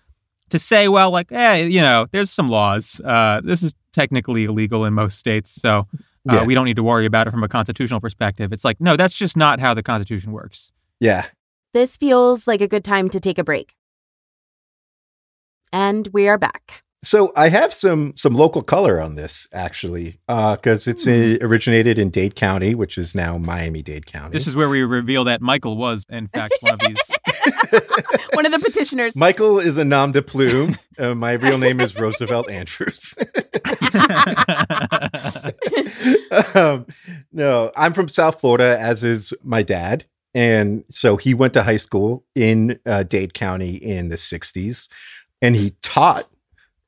to 0.55 0.59
say, 0.61 0.87
well, 0.87 1.11
like, 1.11 1.31
hey, 1.31 1.67
you 1.67 1.81
know, 1.81 2.07
there's 2.13 2.31
some 2.31 2.49
laws. 2.49 3.01
Uh, 3.05 3.41
this 3.43 3.65
is 3.65 3.75
technically 3.93 4.45
illegal 4.45 4.85
in 4.85 4.95
most 4.95 5.19
states, 5.19 5.51
so 5.51 5.89
uh, 6.31 6.35
Yeah. 6.37 6.45
we 6.45 6.55
don't 6.55 6.65
need 6.65 6.77
to 6.77 6.83
worry 6.85 7.07
about 7.07 7.27
it 7.27 7.33
from 7.33 7.43
a 7.43 7.49
constitutional 7.49 8.01
perspective. 8.01 8.53
It's 8.53 8.65
like, 8.65 8.81
no, 8.81 8.97
that's 8.97 9.15
just 9.15 9.37
not 9.37 9.59
how 9.59 9.75
the 9.75 9.83
Constitution 9.83 10.31
works. 10.31 10.73
Yeah. 11.01 11.27
this 11.73 11.97
feels 11.97 12.47
like 12.47 12.61
a 12.61 12.69
good 12.69 12.85
time 12.85 13.11
to 13.11 13.19
take 13.19 13.37
a 13.37 13.43
break. 13.43 13.75
And 15.73 16.09
we 16.13 16.29
are 16.29 16.39
back. 16.39 16.84
So 17.05 17.33
I 17.37 17.51
have 17.51 17.73
some 17.73 18.15
some 18.17 18.35
local 18.35 18.63
color 18.63 19.01
on 19.01 19.15
this 19.15 19.47
actually, 19.53 20.19
because 20.27 20.89
it's 20.89 21.07
uh, 21.07 21.39
originated 21.41 21.99
in 21.99 22.11
Dade 22.11 22.35
County, 22.35 22.75
which 22.75 22.99
is 22.99 23.15
now 23.15 23.39
Miami 23.39 23.83
Dade 23.83 24.07
County. 24.07 24.33
This 24.33 24.47
is 24.47 24.57
where 24.57 24.69
we 24.69 24.83
reveal 24.83 25.25
that 25.25 25.41
Michael 25.41 25.77
was, 25.77 26.05
in 26.09 26.29
fact, 26.29 26.55
one 26.61 26.75
of 26.75 26.81
these. 26.81 27.11
One 28.35 28.47
of 28.47 28.53
the 28.53 28.59
petitioners. 28.59 29.17
Michael 29.17 29.59
is 29.59 29.79
a 29.79 29.85
nom 29.85 30.13
de 30.13 30.23
plume. 30.23 30.77
Uh, 30.99 31.15
my 31.15 31.33
real 31.33 31.59
name 31.59 31.81
is 31.81 31.99
Roosevelt 31.99 32.51
Andrews. 32.51 33.15
um, 36.55 36.87
no, 37.33 37.73
I'm 37.77 37.93
from 37.93 38.09
South 38.09 38.41
Florida, 38.41 38.79
as 38.79 39.05
is 39.05 39.35
my 39.43 39.63
dad. 39.63 40.05
And 40.35 40.85
so 40.91 41.17
he 41.17 41.35
went 41.35 41.53
to 41.55 41.63
high 41.63 41.77
school 41.77 42.25
in 42.35 42.79
uh, 42.87 43.05
Dade 43.05 43.35
County 43.35 43.77
in 43.77 44.09
the 44.09 44.17
60s. 44.17 44.89
And 45.41 45.55
he 45.55 45.71
taught 45.83 46.29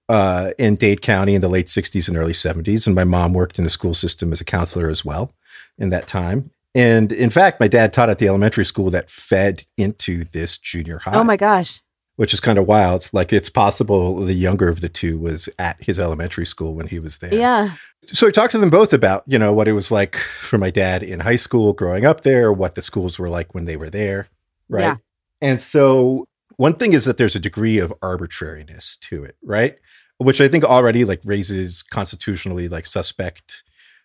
uh, 0.09 0.53
in 0.59 0.77
Dade 0.77 1.03
County 1.03 1.35
in 1.35 1.41
the 1.41 1.49
late 1.49 1.67
60s 1.67 2.09
and 2.09 2.17
early 2.17 2.33
70s. 2.33 2.87
And 2.87 2.95
my 2.95 3.05
mom 3.05 3.33
worked 3.33 3.59
in 3.59 3.65
the 3.65 3.71
school 3.71 3.95
system 3.95 4.33
as 4.33 4.41
a 4.41 4.45
counselor 4.45 4.89
as 4.89 5.05
well 5.05 5.33
in 5.79 5.91
that 5.91 6.07
time. 6.07 6.51
And 6.75 7.11
in 7.11 7.31
fact, 7.31 7.59
my 7.59 7.69
dad 7.69 7.93
taught 7.93 8.11
at 8.11 8.19
the 8.19 8.29
elementary 8.29 8.65
school 8.65 8.91
that 8.91 9.09
fed 9.09 9.65
into 9.77 10.25
this 10.25 10.59
junior 10.59 10.99
high 10.99 11.15
oh 11.15 11.25
my 11.25 11.37
gosh. 11.37 11.81
which 12.17 12.35
is 12.35 12.41
kind 12.41 12.59
of 12.59 12.69
wild. 12.69 13.09
Like 13.15 13.33
it's 13.33 13.49
possible 13.49 14.21
the 14.21 14.35
younger 14.35 14.69
of 14.69 14.83
the 14.83 14.91
two 14.91 15.19
was 15.19 15.49
at 15.59 15.83
his 15.83 15.99
elementary 15.99 16.45
school 16.45 16.75
when 16.75 16.87
he 16.87 16.99
was 16.99 17.19
there. 17.19 17.35
Yeah. 17.35 17.73
So 18.13 18.29
I 18.29 18.31
talked 18.31 18.53
to 18.53 18.59
them 18.59 18.71
both 18.71 18.93
about, 18.93 19.25
you 19.27 19.39
know, 19.39 19.55
what 19.55 19.69
it 19.69 19.73
was 19.73 19.91
like 19.91 20.17
for 20.17 20.59
my 20.59 20.71
dad 20.71 21.03
in 21.03 21.21
high 21.21 21.37
school 21.37 21.73
growing 21.73 22.05
up 22.05 22.21
there, 22.21 22.53
what 22.53 22.75
the 22.75 22.83
schools 22.83 23.19
were 23.19 23.31
like 23.31 23.55
when 23.55 23.65
they 23.65 23.77
were 23.77 23.91
there. 23.91 24.29
Right. 24.69 24.83
Yeah. 24.83 24.97
And 25.41 25.61
so 25.61 26.26
one 26.57 26.75
thing 26.75 26.93
is 26.93 27.05
that 27.05 27.19
there's 27.19 27.37
a 27.37 27.41
degree 27.41 27.79
of 27.79 27.93
arbitrariness 28.03 28.97
to 29.03 29.25
it, 29.25 29.37
right? 29.43 29.77
Which 30.19 30.41
I 30.41 30.49
think 30.49 30.65
already 30.65 31.05
like 31.05 31.21
raises 31.25 31.83
constitutionally 31.83 32.69
like 32.69 32.87
suspect 32.87 33.63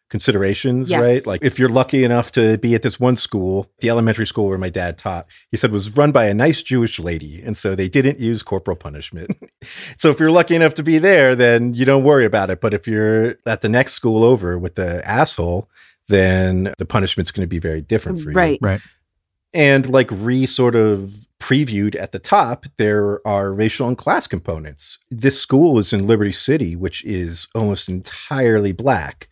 considerations, 0.09 0.89
Yes. 0.89 0.99
right? 0.99 1.25
Like 1.25 1.41
if 1.41 1.57
you're 1.57 1.69
lucky 1.69 2.03
enough 2.03 2.31
to 2.33 2.57
be 2.57 2.75
at 2.75 2.81
this 2.81 2.99
one 2.99 3.15
school, 3.15 3.71
the 3.79 3.89
elementary 3.89 4.27
school 4.27 4.49
where 4.49 4.57
my 4.57 4.69
dad 4.69 4.97
taught, 4.97 5.25
he 5.49 5.57
said 5.57 5.71
was 5.71 5.95
run 5.95 6.11
by 6.11 6.25
a 6.25 6.33
nice 6.33 6.61
Jewish 6.61 6.99
lady. 6.99 7.41
And 7.41 7.57
so 7.57 7.75
they 7.75 7.87
didn't 7.87 8.19
use 8.19 8.43
corporal 8.43 8.75
punishment. 8.75 9.31
so 9.97 10.09
if 10.09 10.19
you're 10.19 10.29
lucky 10.29 10.53
enough 10.53 10.73
to 10.75 10.83
be 10.83 10.99
there, 10.99 11.33
then 11.33 11.73
you 11.73 11.85
don't 11.85 12.03
worry 12.03 12.25
about 12.25 12.49
it. 12.49 12.59
But 12.59 12.73
if 12.73 12.87
you're 12.89 13.37
at 13.45 13.61
the 13.61 13.69
next 13.69 13.93
school 13.93 14.25
over 14.25 14.59
with 14.59 14.75
the 14.75 15.01
asshole, 15.07 15.69
then 16.09 16.73
the 16.77 16.85
punishment's 16.85 17.31
going 17.31 17.43
to 17.43 17.47
be 17.47 17.59
very 17.59 17.81
different 17.81 18.19
for 18.19 18.31
you. 18.31 18.35
Right. 18.35 18.59
right. 18.61 18.81
And 19.53 19.89
like 19.89 20.07
Rhi 20.07 20.47
sort 20.47 20.75
of 20.75 21.25
previewed 21.39 21.99
at 21.99 22.11
the 22.11 22.19
top, 22.19 22.65
there 22.77 23.25
are 23.27 23.53
racial 23.53 23.87
and 23.87 23.97
class 23.97 24.27
components. 24.27 24.99
This 25.09 25.39
school 25.41 25.77
is 25.77 25.91
in 25.91 26.07
Liberty 26.07 26.31
City, 26.31 26.75
which 26.75 27.03
is 27.03 27.47
almost 27.55 27.89
entirely 27.89 28.71
black. 28.71 29.27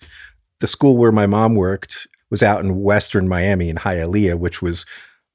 The 0.59 0.67
school 0.67 0.97
where 0.97 1.11
my 1.11 1.25
mom 1.25 1.55
worked 1.55 2.07
was 2.29 2.43
out 2.43 2.63
in 2.63 2.81
Western 2.81 3.27
Miami 3.27 3.69
in 3.69 3.77
Hialeah, 3.77 4.37
which 4.37 4.61
was 4.61 4.85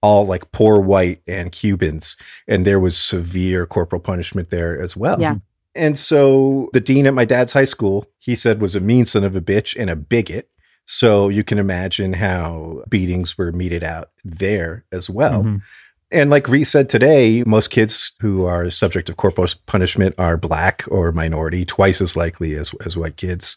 all 0.02 0.26
like 0.26 0.52
poor 0.52 0.80
white 0.80 1.22
and 1.26 1.50
Cubans. 1.50 2.16
And 2.46 2.66
there 2.66 2.80
was 2.80 2.96
severe 2.96 3.66
corporal 3.66 4.02
punishment 4.02 4.50
there 4.50 4.78
as 4.80 4.96
well. 4.96 5.20
Yeah. 5.20 5.36
And 5.74 5.98
so 5.98 6.68
the 6.72 6.80
dean 6.80 7.06
at 7.06 7.14
my 7.14 7.24
dad's 7.24 7.52
high 7.52 7.64
school, 7.64 8.06
he 8.18 8.36
said 8.36 8.60
was 8.60 8.76
a 8.76 8.80
mean 8.80 9.06
son 9.06 9.24
of 9.24 9.34
a 9.34 9.40
bitch 9.40 9.74
and 9.80 9.88
a 9.88 9.96
bigot. 9.96 10.50
So 10.86 11.28
you 11.28 11.44
can 11.44 11.58
imagine 11.58 12.12
how 12.12 12.82
beatings 12.88 13.38
were 13.38 13.52
meted 13.52 13.82
out 13.82 14.10
there 14.24 14.84
as 14.92 15.08
well. 15.08 15.42
Mhm. 15.42 15.62
And 16.10 16.30
like 16.30 16.48
Reese 16.48 16.70
said 16.70 16.88
today, 16.88 17.42
most 17.44 17.70
kids 17.70 18.12
who 18.20 18.44
are 18.44 18.70
subject 18.70 19.08
of 19.08 19.16
corporal 19.16 19.48
punishment 19.66 20.14
are 20.18 20.36
black 20.36 20.84
or 20.88 21.10
minority, 21.10 21.64
twice 21.64 22.00
as 22.00 22.16
likely 22.16 22.54
as, 22.54 22.72
as 22.84 22.96
white 22.96 23.16
kids 23.16 23.56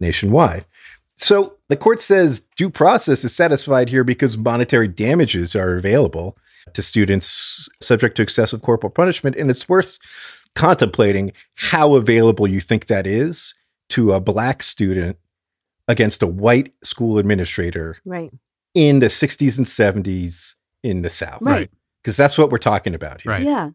nationwide. 0.00 0.64
So 1.16 1.54
the 1.68 1.76
court 1.76 2.00
says 2.00 2.46
due 2.56 2.70
process 2.70 3.24
is 3.24 3.34
satisfied 3.34 3.88
here 3.88 4.04
because 4.04 4.38
monetary 4.38 4.88
damages 4.88 5.56
are 5.56 5.76
available 5.76 6.36
to 6.72 6.80
students 6.80 7.68
subject 7.82 8.16
to 8.16 8.22
excessive 8.22 8.62
corporal 8.62 8.90
punishment. 8.90 9.36
And 9.36 9.50
it's 9.50 9.68
worth 9.68 9.98
contemplating 10.54 11.32
how 11.56 11.94
available 11.94 12.46
you 12.46 12.60
think 12.60 12.86
that 12.86 13.06
is 13.06 13.54
to 13.90 14.12
a 14.12 14.20
black 14.20 14.62
student 14.62 15.18
against 15.88 16.22
a 16.22 16.26
white 16.26 16.72
school 16.84 17.18
administrator 17.18 17.96
Right. 18.04 18.30
in 18.74 18.98
the 19.00 19.06
60s 19.08 19.58
and 19.58 19.66
70s 19.66 20.54
in 20.82 21.02
the 21.02 21.10
South. 21.10 21.42
Right. 21.42 21.70
Because 22.02 22.16
that's 22.16 22.38
what 22.38 22.50
we're 22.50 22.58
talking 22.58 22.94
about 22.94 23.22
here. 23.22 23.32
Right. 23.32 23.42
Yeah. 23.44 23.70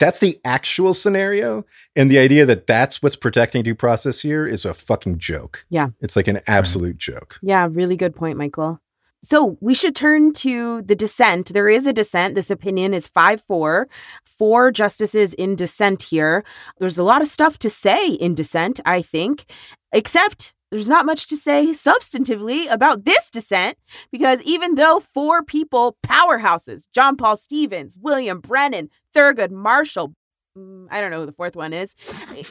That's 0.00 0.18
the 0.18 0.40
actual 0.44 0.92
scenario. 0.92 1.64
And 1.94 2.10
the 2.10 2.18
idea 2.18 2.44
that 2.46 2.66
that's 2.66 3.00
what's 3.00 3.14
protecting 3.16 3.62
due 3.62 3.76
process 3.76 4.20
here 4.20 4.44
is 4.46 4.64
a 4.64 4.74
fucking 4.74 5.18
joke. 5.18 5.64
Yeah. 5.70 5.88
It's 6.00 6.16
like 6.16 6.26
an 6.28 6.40
absolute 6.48 6.98
joke. 6.98 7.38
Yeah, 7.42 7.68
really 7.70 7.96
good 7.96 8.14
point, 8.14 8.36
Michael. 8.36 8.80
So 9.22 9.56
we 9.60 9.72
should 9.72 9.94
turn 9.96 10.32
to 10.34 10.82
the 10.82 10.96
dissent. 10.96 11.52
There 11.54 11.68
is 11.68 11.86
a 11.86 11.92
dissent. 11.92 12.34
This 12.34 12.50
opinion 12.50 12.92
is 12.92 13.06
5 13.06 13.40
4. 13.42 13.88
Four 14.24 14.70
justices 14.72 15.32
in 15.32 15.54
dissent 15.54 16.02
here. 16.02 16.44
There's 16.78 16.98
a 16.98 17.04
lot 17.04 17.22
of 17.22 17.28
stuff 17.28 17.58
to 17.60 17.70
say 17.70 18.08
in 18.10 18.34
dissent, 18.34 18.80
I 18.84 19.00
think, 19.00 19.44
except 19.92 20.53
there's 20.74 20.88
not 20.88 21.06
much 21.06 21.28
to 21.28 21.36
say 21.36 21.66
substantively 21.68 22.68
about 22.68 23.04
this 23.04 23.30
dissent 23.30 23.78
because 24.10 24.42
even 24.42 24.74
though 24.74 24.98
four 24.98 25.40
people, 25.40 25.96
powerhouses, 26.04 26.88
John 26.92 27.16
Paul 27.16 27.36
Stevens, 27.36 27.96
William 28.00 28.40
Brennan, 28.40 28.90
Thurgood 29.14 29.52
Marshall, 29.52 30.14
mm, 30.58 30.88
I 30.90 31.00
don't 31.00 31.12
know 31.12 31.20
who 31.20 31.26
the 31.26 31.32
fourth 31.32 31.54
one 31.54 31.72
is, 31.72 31.94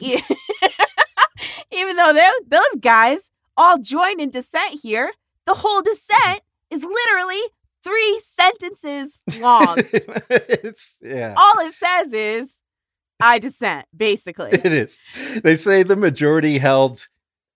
even 1.70 1.96
though 1.96 2.14
they- 2.14 2.30
those 2.46 2.80
guys 2.80 3.30
all 3.58 3.78
join 3.78 4.18
in 4.18 4.30
dissent 4.30 4.80
here, 4.82 5.12
the 5.44 5.52
whole 5.54 5.82
dissent 5.82 6.40
is 6.70 6.82
literally 6.82 7.42
three 7.82 8.20
sentences 8.24 9.22
long. 9.38 9.76
it's 10.30 10.98
yeah. 11.02 11.34
All 11.36 11.58
it 11.60 11.74
says 11.74 12.14
is, 12.14 12.60
I 13.20 13.38
dissent, 13.38 13.84
basically. 13.94 14.50
It 14.52 14.64
is. 14.72 14.98
They 15.42 15.56
say 15.56 15.82
the 15.82 15.94
majority 15.96 16.56
held 16.56 17.06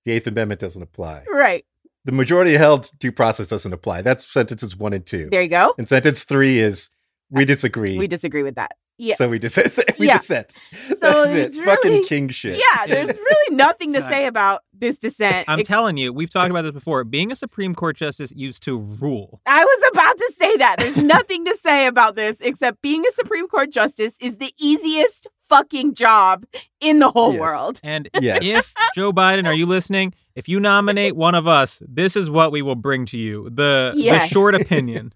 the 0.05 0.13
Eighth 0.13 0.27
Amendment 0.27 0.61
doesn't 0.61 0.83
apply. 0.83 1.25
right. 1.31 1.65
The 2.05 2.13
majority 2.13 2.55
held 2.55 2.91
due 2.99 3.13
process 3.13 3.49
doesn't 3.49 3.73
apply. 3.73 4.01
That's 4.03 4.31
sentences 4.33 4.75
one 4.75 4.95
and 4.95 5.05
two. 5.05 5.29
There 5.31 5.43
you 5.43 5.49
go. 5.49 5.75
And 5.77 5.87
sentence 5.87 6.25
three 6.25 6.59
is 6.59 6.91
we 7.31 7.43
uh, 7.43 7.47
disagree. 7.47 7.99
We 7.99 8.07
disagree 8.07 8.43
with 8.43 8.55
that. 8.55 8.73
Yeah. 8.99 9.15
So 9.15 9.29
we 9.29 9.39
dissent. 9.39 9.79
We 9.99 10.07
Yeah. 10.09 10.19
dissent. 10.19 10.51
So 10.97 10.97
That's 11.25 11.33
there's 11.33 11.57
it. 11.57 11.65
Fucking 11.65 11.93
really- 11.93 12.07
king 12.07 12.29
shit. 12.29 12.57
Yeah, 12.59 12.87
there's 12.87 13.17
really 13.17 13.57
nothing 13.57 13.93
to 13.95 14.03
say 14.11 14.27
about 14.27 14.63
this 14.73 14.99
dissent. 14.99 15.45
I'm 15.49 15.61
Ex- 15.61 15.69
telling 15.69 15.97
you, 15.97 16.13
we've 16.13 16.31
talked 16.31 16.51
about 16.51 16.63
this 16.63 16.71
before. 16.83 17.05
Being 17.05 17.31
a 17.33 17.37
Supreme 17.37 17.75
Court 17.75 17.97
justice 17.97 18.33
used 18.35 18.63
to 18.65 18.79
rule. 18.79 19.41
I 19.47 19.65
was 19.65 19.91
about 19.93 20.17
to 20.19 20.33
say 20.37 20.57
that. 20.59 20.77
There's 20.79 20.97
nothing 20.97 21.45
to 21.47 21.57
say 21.57 21.87
about 21.87 22.17
this 22.17 22.41
except 22.41 22.83
being 22.83 23.05
a 23.07 23.11
Supreme 23.13 23.47
Court 23.49 23.71
justice 23.73 24.17
is 24.21 24.37
the 24.39 24.53
easiest 24.61 25.27
fucking 25.49 25.95
job 25.95 26.45
in 26.81 26.99
the 26.99 27.11
whole 27.11 27.33
Yes. 27.33 27.41
world. 27.41 27.81
And 27.83 28.09
Yes. 28.21 28.41
if 28.43 28.75
Joe 28.95 29.13
Biden, 29.13 29.47
are 29.47 29.55
you 29.55 29.65
listening? 29.67 30.13
If 30.35 30.49
you 30.49 30.61
nominate 30.61 31.17
one 31.17 31.35
of 31.35 31.47
us, 31.49 31.83
this 31.89 32.15
is 32.17 32.29
what 32.31 32.53
we 32.53 32.63
will 32.63 32.77
bring 32.77 33.07
to 33.07 33.19
you: 33.19 33.49
the 33.51 33.93
the 33.95 34.21
short 34.27 34.55
opinion. 34.55 35.13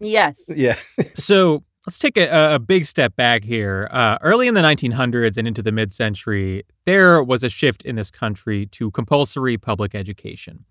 Yes. 0.00 0.44
Yeah. 0.54 0.76
So 1.14 1.62
let's 1.86 1.98
take 1.98 2.16
a, 2.16 2.54
a 2.54 2.58
big 2.58 2.84
step 2.84 3.14
back 3.16 3.44
here. 3.44 3.88
Uh, 3.90 4.18
early 4.20 4.48
in 4.48 4.54
the 4.54 4.60
1900s 4.60 5.36
and 5.36 5.46
into 5.46 5.62
the 5.62 5.72
mid 5.72 5.92
century, 5.92 6.64
there 6.84 7.22
was 7.22 7.44
a 7.44 7.48
shift 7.48 7.82
in 7.82 7.96
this 7.96 8.10
country 8.10 8.66
to 8.66 8.90
compulsory 8.90 9.56
public 9.56 9.94
education. 9.94 10.64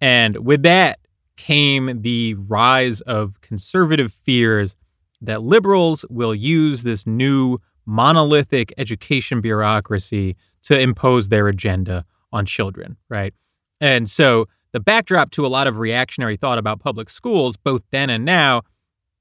And 0.00 0.38
with 0.44 0.62
that 0.62 0.98
came 1.36 2.02
the 2.02 2.34
rise 2.34 3.00
of 3.02 3.40
conservative 3.40 4.12
fears 4.12 4.76
that 5.20 5.42
liberals 5.42 6.04
will 6.10 6.34
use 6.34 6.82
this 6.82 7.06
new 7.06 7.58
monolithic 7.86 8.72
education 8.76 9.40
bureaucracy 9.40 10.36
to 10.62 10.78
impose 10.78 11.28
their 11.28 11.48
agenda 11.48 12.04
on 12.32 12.44
children, 12.44 12.96
right? 13.08 13.32
And 13.80 14.08
so 14.10 14.46
the 14.72 14.80
backdrop 14.80 15.30
to 15.30 15.46
a 15.46 15.48
lot 15.48 15.66
of 15.66 15.78
reactionary 15.78 16.36
thought 16.36 16.58
about 16.58 16.80
public 16.80 17.08
schools, 17.08 17.56
both 17.56 17.82
then 17.90 18.10
and 18.10 18.24
now, 18.24 18.62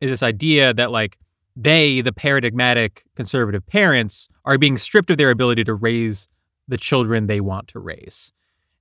is 0.02 0.10
this 0.10 0.22
idea 0.22 0.74
that 0.74 0.92
like 0.92 1.18
they, 1.60 2.02
the 2.02 2.13
paradigmatic 2.13 3.04
conservative 3.15 3.65
parents, 3.65 4.30
are 4.46 4.58
being 4.60 4.78
stripped 4.78 5.10
of 5.10 5.17
their 5.17 5.32
ability 5.32 5.63
to 5.63 5.74
raise 5.74 6.28
the 6.67 6.78
children 6.78 7.26
they 7.26 7.41
want 7.41 7.67
to 7.70 7.80
raise. 7.80 8.32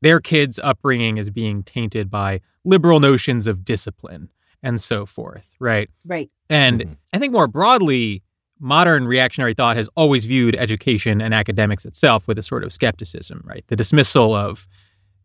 Their 0.03 0.21
kids' 0.21 0.59
upbringing 0.63 1.17
is 1.17 1.31
being 1.31 1.63
tainted 1.63 2.11
by 2.11 2.41
liberal 2.65 3.01
notions 3.01 3.47
of 3.47 3.65
discipline 3.65 4.29
and 4.63 4.79
so 4.81 5.07
forth, 5.07 5.55
right? 5.59 5.89
Right. 6.05 6.31
And 6.51 6.81
Mhm. 6.81 6.97
I 7.15 7.19
think 7.19 7.33
more 7.33 7.47
broadly, 7.49 8.23
modern 8.61 9.07
reactionary 9.07 9.55
thought 9.55 9.77
has 9.77 9.89
always 9.97 10.25
viewed 10.25 10.57
education 10.57 11.21
and 11.21 11.33
academics 11.33 11.85
itself 11.85 12.29
with 12.29 12.39
a 12.39 12.43
sort 12.43 12.65
of 12.65 12.73
skepticism, 12.73 13.43
right? 13.45 13.65
The 13.69 13.77
dismissal 13.77 14.35
of 14.35 14.67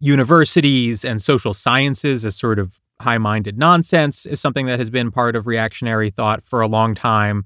universities 0.02 1.06
and 1.06 1.22
social 1.22 1.54
sciences 1.54 2.26
as 2.26 2.36
sort 2.36 2.60
of 2.60 2.80
high 3.02 3.18
minded 3.18 3.58
nonsense 3.58 4.26
is 4.26 4.40
something 4.40 4.66
that 4.66 4.80
has 4.80 4.90
been 4.90 5.12
part 5.12 5.36
of 5.36 5.48
reactionary 5.48 6.10
thought 6.10 6.44
for 6.44 6.62
a 6.62 6.68
long 6.68 6.96
time. 6.96 7.46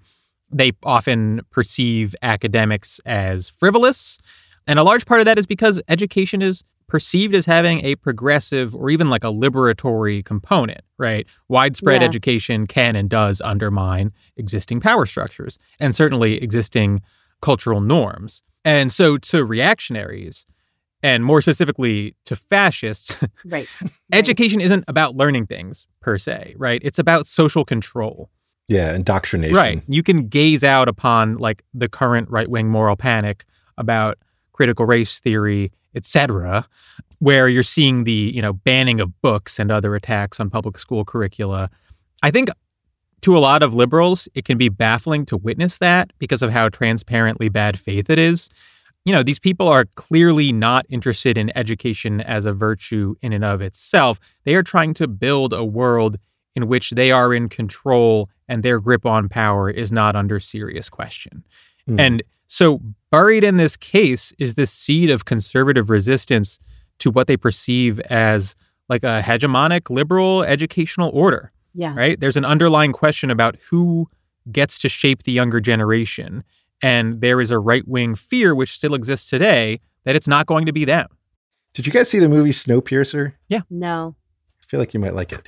They 0.52 0.74
often 0.84 1.42
perceive 1.52 2.16
academics 2.22 3.00
as 3.06 3.50
frivolous. 3.50 4.20
And 4.68 4.80
a 4.80 4.84
large 4.84 5.06
part 5.06 5.20
of 5.22 5.26
that 5.26 5.38
is 5.40 5.46
because 5.46 5.82
education 5.90 6.42
is 6.42 6.64
perceived 6.88 7.34
as 7.34 7.48
having 7.48 7.84
a 7.84 7.96
progressive 7.96 8.76
or 8.76 8.90
even 8.92 9.10
like 9.10 9.24
a 9.24 9.32
liberatory 9.32 10.24
component, 10.24 10.82
right? 11.00 11.26
Widespread 11.50 12.02
Yeah. 12.02 12.08
education 12.08 12.68
can 12.68 12.96
and 12.96 13.10
does 13.10 13.42
undermine 13.42 14.12
existing 14.38 14.80
power 14.82 15.06
structures 15.08 15.58
and 15.80 15.96
certainly 15.96 16.42
existing 16.42 17.02
cultural 17.42 17.82
norms. 17.82 18.44
And 18.64 18.92
so 18.94 19.18
to 19.18 19.44
reactionaries, 19.44 20.46
and 21.04 21.24
more 21.24 21.42
specifically 21.42 22.16
to 22.26 22.36
fascists, 22.36 23.16
Right. 23.46 23.68
education 24.12 24.62
isn't 24.62 24.84
about 24.88 25.16
learning 25.16 25.48
things 25.48 25.88
per 26.02 26.18
se, 26.18 26.56
right? 26.58 26.82
It's 26.84 27.00
about 27.00 27.28
social 27.28 27.66
control. 27.66 28.30
Yeah, 28.68 28.96
indoctrination. 28.96 29.56
Right. 29.56 29.84
You 29.88 30.02
can 30.02 30.28
gaze 30.28 30.64
out 30.64 30.88
upon 30.88 31.38
like 31.38 31.64
the 31.74 31.88
current 31.88 32.30
right-wing 32.30 32.70
moral 32.70 32.96
panic 32.96 33.46
about 33.78 34.18
critical 34.54 34.86
race 34.86 35.20
theory, 35.20 35.72
etc., 35.94 36.68
where 37.20 37.48
you're 37.48 37.64
seeing 37.64 38.04
the, 38.04 38.32
you 38.34 38.42
know, 38.42 38.54
banning 38.54 39.00
of 39.00 39.22
books 39.22 39.60
and 39.60 39.72
other 39.72 39.96
attacks 39.96 40.40
on 40.40 40.50
public 40.50 40.78
school 40.78 41.06
curricula. 41.06 41.70
I 42.24 42.32
think 42.32 42.50
to 43.22 43.38
a 43.38 43.40
lot 43.40 43.64
of 43.64 43.74
liberals, 43.74 44.28
it 44.36 44.46
can 44.46 44.58
be 44.58 44.70
baffling 44.70 45.26
to 45.28 45.38
witness 45.38 45.78
that 45.78 46.12
because 46.20 46.42
of 46.42 46.52
how 46.52 46.70
transparently 46.70 47.50
bad 47.50 47.80
faith 47.80 48.10
it 48.10 48.20
is. 48.20 48.50
You 49.06 49.14
know, 49.14 49.22
these 49.22 49.40
people 49.40 49.68
are 49.68 49.86
clearly 49.96 50.52
not 50.52 50.86
interested 50.90 51.38
in 51.38 51.56
education 51.56 52.22
as 52.22 52.46
a 52.48 52.54
virtue 52.54 53.16
in 53.22 53.34
and 53.34 53.46
of 53.46 53.62
itself. 53.62 54.20
They 54.46 54.56
are 54.56 54.64
trying 54.64 54.96
to 54.96 55.08
build 55.08 55.54
a 55.54 55.64
world 55.64 56.18
in 56.56 56.68
which 56.68 56.90
they 56.92 57.12
are 57.12 57.34
in 57.34 57.48
control 57.48 58.30
and 58.48 58.64
their 58.64 58.80
grip 58.80 59.06
on 59.06 59.30
power 59.30 59.70
is 59.70 59.92
not 59.92 60.16
under 60.16 60.40
serious 60.40 60.90
question. 60.90 61.46
Hmm. 61.88 62.00
And 62.00 62.24
so, 62.48 62.82
buried 63.12 63.44
in 63.44 63.58
this 63.58 63.78
case 63.78 64.34
is 64.40 64.56
this 64.56 64.72
seed 64.72 65.10
of 65.10 65.26
conservative 65.26 65.90
resistance 65.90 66.60
to 67.00 67.12
what 67.12 67.28
they 67.28 67.38
perceive 67.38 68.00
as 68.02 68.56
like 68.90 69.04
a 69.04 69.22
hegemonic 69.24 69.90
liberal 69.90 70.44
educational 70.44 71.10
order, 71.14 71.52
Yeah. 71.74 71.94
right? 71.96 72.20
There's 72.20 72.38
an 72.38 72.46
underlying 72.46 72.92
question 72.92 73.30
about 73.32 73.58
who 73.70 74.10
gets 74.52 74.78
to 74.80 74.90
shape 74.90 75.24
the 75.24 75.32
younger 75.32 75.60
generation. 75.60 76.44
And 76.86 77.20
there 77.20 77.42
is 77.42 77.50
a 77.50 77.58
right 77.58 77.88
wing 77.88 78.14
fear, 78.14 78.54
which 78.54 78.72
still 78.72 78.94
exists 78.94 79.28
today, 79.28 79.80
that 80.04 80.16
it's 80.16 80.28
not 80.28 80.46
going 80.46 80.68
to 80.68 80.72
be 80.72 80.86
them. 80.86 81.08
Did 81.74 81.88
you 81.88 81.92
guys 81.92 82.12
see 82.12 82.20
the 82.20 82.30
movie 82.30 82.52
Snowpiercer? 82.52 83.34
Yeah. 83.48 83.62
No. 83.72 84.16
I 84.62 84.66
feel 84.68 84.80
like 84.80 84.94
you 84.94 85.00
might 85.00 85.16
like 85.16 85.34
it. 85.34 85.42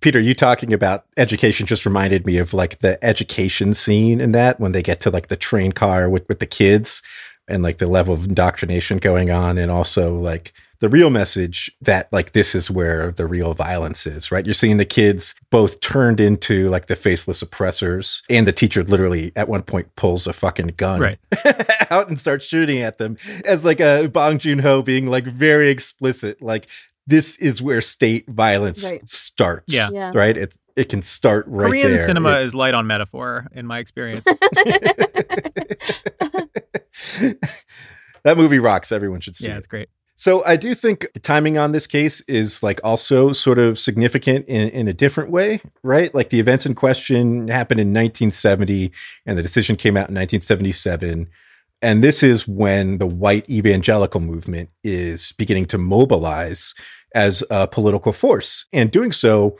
Peter, 0.00 0.18
you 0.18 0.34
talking 0.34 0.72
about 0.72 1.04
education 1.18 1.66
just 1.66 1.84
reminded 1.84 2.24
me 2.24 2.38
of 2.38 2.54
like 2.54 2.78
the 2.78 3.02
education 3.04 3.74
scene 3.74 4.18
in 4.18 4.32
that 4.32 4.60
when 4.60 4.72
they 4.72 4.82
get 4.82 5.00
to 5.00 5.10
like 5.10 5.28
the 5.28 5.36
train 5.36 5.72
car 5.72 6.08
with, 6.08 6.26
with 6.26 6.40
the 6.40 6.46
kids 6.46 7.02
and 7.48 7.62
like 7.62 7.76
the 7.76 7.86
level 7.86 8.14
of 8.14 8.24
indoctrination 8.24 8.96
going 8.96 9.28
on 9.28 9.58
and 9.58 9.70
also 9.70 10.18
like 10.18 10.54
the 10.80 10.88
real 10.88 11.10
message 11.10 11.70
that 11.80 12.12
like 12.12 12.32
this 12.32 12.54
is 12.54 12.70
where 12.70 13.10
the 13.10 13.26
real 13.26 13.52
violence 13.54 14.06
is, 14.06 14.30
right? 14.30 14.44
You're 14.46 14.54
seeing 14.54 14.76
the 14.76 14.84
kids 14.84 15.34
both 15.50 15.80
turned 15.80 16.20
into 16.20 16.68
like 16.70 16.86
the 16.86 16.94
faceless 16.94 17.42
oppressors 17.42 18.22
and 18.30 18.46
the 18.46 18.52
teacher 18.52 18.84
literally 18.84 19.32
at 19.34 19.48
one 19.48 19.62
point 19.62 19.94
pulls 19.96 20.26
a 20.28 20.32
fucking 20.32 20.68
gun 20.76 21.00
Right. 21.00 21.18
out 21.90 22.08
and 22.08 22.18
starts 22.20 22.46
shooting 22.46 22.80
at 22.80 22.98
them 22.98 23.16
as 23.44 23.64
like 23.64 23.80
a 23.80 24.06
Bong 24.08 24.38
Joon-ho 24.38 24.82
being 24.82 25.06
like 25.08 25.24
very 25.24 25.68
explicit 25.70 26.40
like 26.40 26.68
this 27.08 27.36
is 27.38 27.60
where 27.62 27.80
state 27.80 28.28
violence 28.28 28.84
Right. 28.88 29.08
starts. 29.08 29.74
Yeah. 29.74 29.88
Yeah. 29.92 30.12
Right? 30.14 30.36
It 30.36 30.56
it 30.76 30.88
can 30.90 31.02
start 31.02 31.44
right 31.48 31.66
Korean 31.68 31.88
there. 31.88 32.06
cinema 32.06 32.32
It- 32.38 32.44
is 32.44 32.54
light 32.54 32.74
on 32.74 32.86
metaphor, 32.86 33.48
in 33.52 33.66
my 33.66 33.78
experience. 33.80 34.24
that 38.24 38.36
movie 38.36 38.58
rocks. 38.58 38.92
Everyone 38.92 39.20
should 39.20 39.34
see 39.36 39.48
yeah, 39.48 39.54
it. 39.54 39.58
it's 39.58 39.66
great. 39.66 39.88
So 40.18 40.44
I 40.44 40.56
do 40.56 40.74
think 40.74 41.06
timing 41.22 41.58
on 41.58 41.70
this 41.70 41.86
case 41.86 42.22
is 42.22 42.60
like 42.60 42.80
also 42.82 43.30
sort 43.30 43.60
of 43.60 43.78
significant 43.78 44.46
in, 44.48 44.68
in 44.70 44.88
a 44.88 44.92
different 44.92 45.30
way, 45.30 45.60
right? 45.84 46.12
Like 46.12 46.30
the 46.30 46.40
events 46.40 46.66
in 46.66 46.74
question 46.74 47.46
happened 47.46 47.78
in 47.78 47.94
1970 47.94 48.90
and 49.26 49.38
the 49.38 49.44
decision 49.44 49.76
came 49.76 49.96
out 49.96 50.10
in 50.10 50.16
1977. 50.16 51.28
And 51.82 52.02
this 52.02 52.24
is 52.24 52.48
when 52.48 52.98
the 52.98 53.06
white 53.06 53.48
evangelical 53.48 54.18
movement 54.18 54.70
is 54.82 55.30
beginning 55.38 55.66
to 55.66 55.78
mobilize 55.78 56.74
as 57.14 57.44
a 57.48 57.68
political 57.68 58.12
force 58.12 58.66
and 58.72 58.90
doing 58.90 59.12
so 59.12 59.56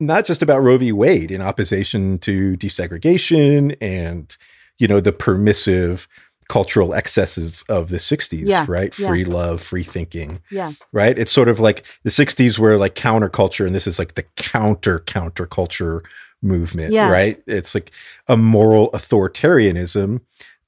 not 0.00 0.26
just 0.26 0.42
about 0.42 0.62
Roe 0.62 0.76
v. 0.76 0.92
Wade 0.92 1.30
in 1.30 1.40
opposition 1.40 2.18
to 2.18 2.58
desegregation 2.58 3.74
and, 3.80 4.36
you 4.76 4.86
know, 4.86 5.00
the 5.00 5.14
permissive 5.14 6.06
cultural 6.48 6.94
excesses 6.94 7.62
of 7.68 7.88
the 7.88 7.96
60s, 7.98 8.42
Yeah, 8.46 8.66
right? 8.68 8.96
yeah. 8.98 9.06
Free 9.08 9.24
love, 9.24 9.60
free 9.62 9.82
thinking, 9.82 10.40
Yeah. 10.50 10.72
right? 10.92 11.18
It's 11.18 11.32
sort 11.32 11.48
of 11.48 11.60
like 11.60 11.84
the 12.02 12.10
60s 12.10 12.58
were 12.58 12.76
like 12.78 12.94
counterculture, 12.94 13.66
and 13.66 13.74
this 13.74 13.86
is 13.86 13.98
like 13.98 14.14
the 14.14 14.24
counter 14.36 15.00
counterculture 15.00 16.02
movement, 16.42 16.92
Yeah. 16.92 17.08
right? 17.08 17.42
It's 17.46 17.74
like 17.74 17.90
a 18.28 18.36
moral 18.36 18.90
authoritarianism 18.92 20.20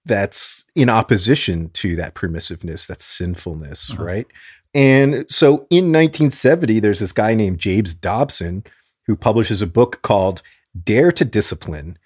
that's 0.04 0.64
in 0.74 0.88
opposition 0.88 1.70
to 1.74 1.96
that 1.96 2.14
permissiveness, 2.14 2.86
that 2.86 3.00
sinfulness, 3.02 3.90
Uh-huh. 3.90 4.04
right? 4.04 4.26
And 4.74 5.24
so 5.28 5.66
in 5.70 5.90
1970, 5.90 6.80
there's 6.80 7.00
this 7.00 7.12
guy 7.12 7.34
named 7.34 7.58
James 7.58 7.94
Dobson 7.94 8.64
who 9.06 9.16
publishes 9.16 9.62
a 9.62 9.66
book 9.66 10.00
called 10.02 10.42
Dare 10.84 11.12
to 11.12 11.24
Discipline 11.24 11.96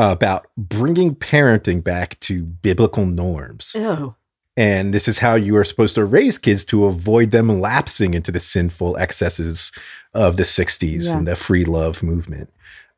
about 0.00 0.46
bringing 0.56 1.14
parenting 1.14 1.82
back 1.84 2.18
to 2.20 2.42
biblical 2.42 3.04
norms. 3.06 3.76
And 4.56 4.92
this 4.94 5.08
is 5.08 5.18
how 5.18 5.34
you 5.36 5.56
are 5.56 5.64
supposed 5.64 5.94
to 5.94 6.04
raise 6.04 6.36
kids 6.38 6.64
to 6.66 6.86
avoid 6.86 7.30
them 7.30 7.60
lapsing 7.60 8.14
into 8.14 8.32
the 8.32 8.40
sinful 8.40 8.96
excesses 8.96 9.72
of 10.14 10.36
the 10.36 10.44
60s 10.44 11.06
Yeah. 11.08 11.16
and 11.18 11.26
the 11.28 11.36
free 11.36 11.64
love 11.64 12.02
movement. 12.02 12.50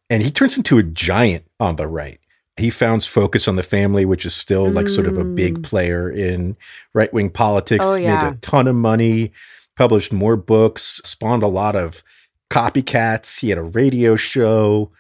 And 0.09 0.23
he 0.23 0.31
turns 0.31 0.57
into 0.57 0.79
a 0.79 0.83
giant 0.83 1.45
on 1.61 1.77
the 1.77 1.87
right. 1.87 2.19
He 2.57 2.71
founds 2.71 3.07
Focus 3.07 3.49
on 3.49 3.57
the 3.57 3.63
Family, 3.63 4.05
which 4.05 4.25
is 4.27 4.35
still 4.35 4.71
like 4.71 4.89
sort 4.89 5.07
of 5.07 5.17
a 5.19 5.25
big 5.25 5.59
Mm. 5.59 5.63
player 5.63 6.11
in 6.11 6.57
right 6.95 7.13
wing 7.13 7.31
politics. 7.31 7.85
Oh, 7.87 7.97
Made 7.99 8.07
a 8.09 8.37
ton 8.43 8.67
of 8.69 8.75
money, 8.77 9.33
published 9.77 10.13
more 10.13 10.37
books, 10.37 11.01
spawned 11.05 11.43
a 11.43 11.47
lot 11.49 11.75
of 11.77 12.03
copycats. 12.51 13.41
He 13.41 13.49
had 13.49 13.59
a 13.59 13.63
radio 13.63 14.17
show. 14.17 14.91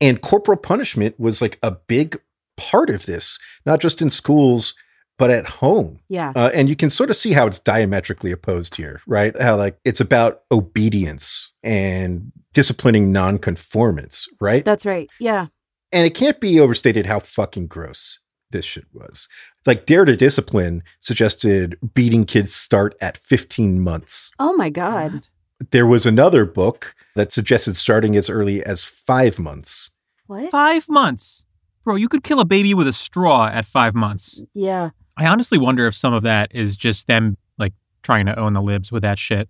And 0.00 0.20
corporal 0.22 0.58
punishment 0.58 1.18
was 1.20 1.42
like 1.42 1.58
a 1.62 1.72
big 1.72 2.18
part 2.56 2.90
of 2.90 3.06
this, 3.06 3.38
not 3.66 3.80
just 3.80 4.00
in 4.02 4.10
schools, 4.10 4.74
but 5.18 5.30
at 5.30 5.46
home. 5.46 6.00
Yeah. 6.08 6.32
Uh, 6.34 6.50
and 6.54 6.68
you 6.68 6.76
can 6.76 6.88
sort 6.88 7.10
of 7.10 7.16
see 7.16 7.32
how 7.32 7.46
it's 7.46 7.58
diametrically 7.58 8.32
opposed 8.32 8.74
here, 8.76 9.02
right? 9.06 9.38
How 9.40 9.56
like 9.56 9.78
it's 9.84 10.00
about 10.00 10.42
obedience 10.50 11.52
and 11.62 12.32
disciplining 12.54 13.12
nonconformance, 13.12 14.26
right? 14.40 14.64
That's 14.64 14.86
right. 14.86 15.08
Yeah. 15.20 15.46
and 15.92 16.06
it 16.06 16.14
can't 16.14 16.40
be 16.40 16.58
overstated 16.60 17.06
how 17.06 17.20
fucking 17.20 17.66
gross 17.66 18.20
this 18.50 18.64
shit 18.64 18.86
was. 18.92 19.28
Like 19.66 19.86
Dare 19.86 20.04
to 20.04 20.16
Discipline 20.16 20.82
suggested 21.00 21.78
beating 21.94 22.24
kids 22.24 22.54
start 22.54 22.94
at 23.00 23.18
15 23.18 23.80
months. 23.80 24.32
Oh 24.38 24.54
my 24.54 24.70
God. 24.70 25.28
There 25.70 25.86
was 25.86 26.06
another 26.06 26.44
book 26.44 26.94
that 27.14 27.32
suggested 27.32 27.76
starting 27.76 28.16
as 28.16 28.30
early 28.30 28.64
as 28.64 28.84
five 28.84 29.38
months. 29.38 29.90
What? 30.26 30.50
Five 30.50 30.88
months. 30.88 31.44
Bro, 31.84 31.96
you 31.96 32.08
could 32.08 32.22
kill 32.22 32.40
a 32.40 32.44
baby 32.44 32.72
with 32.74 32.86
a 32.86 32.92
straw 32.92 33.48
at 33.48 33.64
five 33.64 33.94
months. 33.94 34.42
Yeah. 34.54 34.90
I 35.16 35.26
honestly 35.26 35.58
wonder 35.58 35.86
if 35.86 35.94
some 35.94 36.14
of 36.14 36.22
that 36.22 36.50
is 36.54 36.76
just 36.76 37.06
them 37.06 37.36
like 37.58 37.74
trying 38.02 38.26
to 38.26 38.38
own 38.38 38.52
the 38.52 38.62
libs 38.62 38.90
with 38.90 39.02
that 39.02 39.18
shit. 39.18 39.48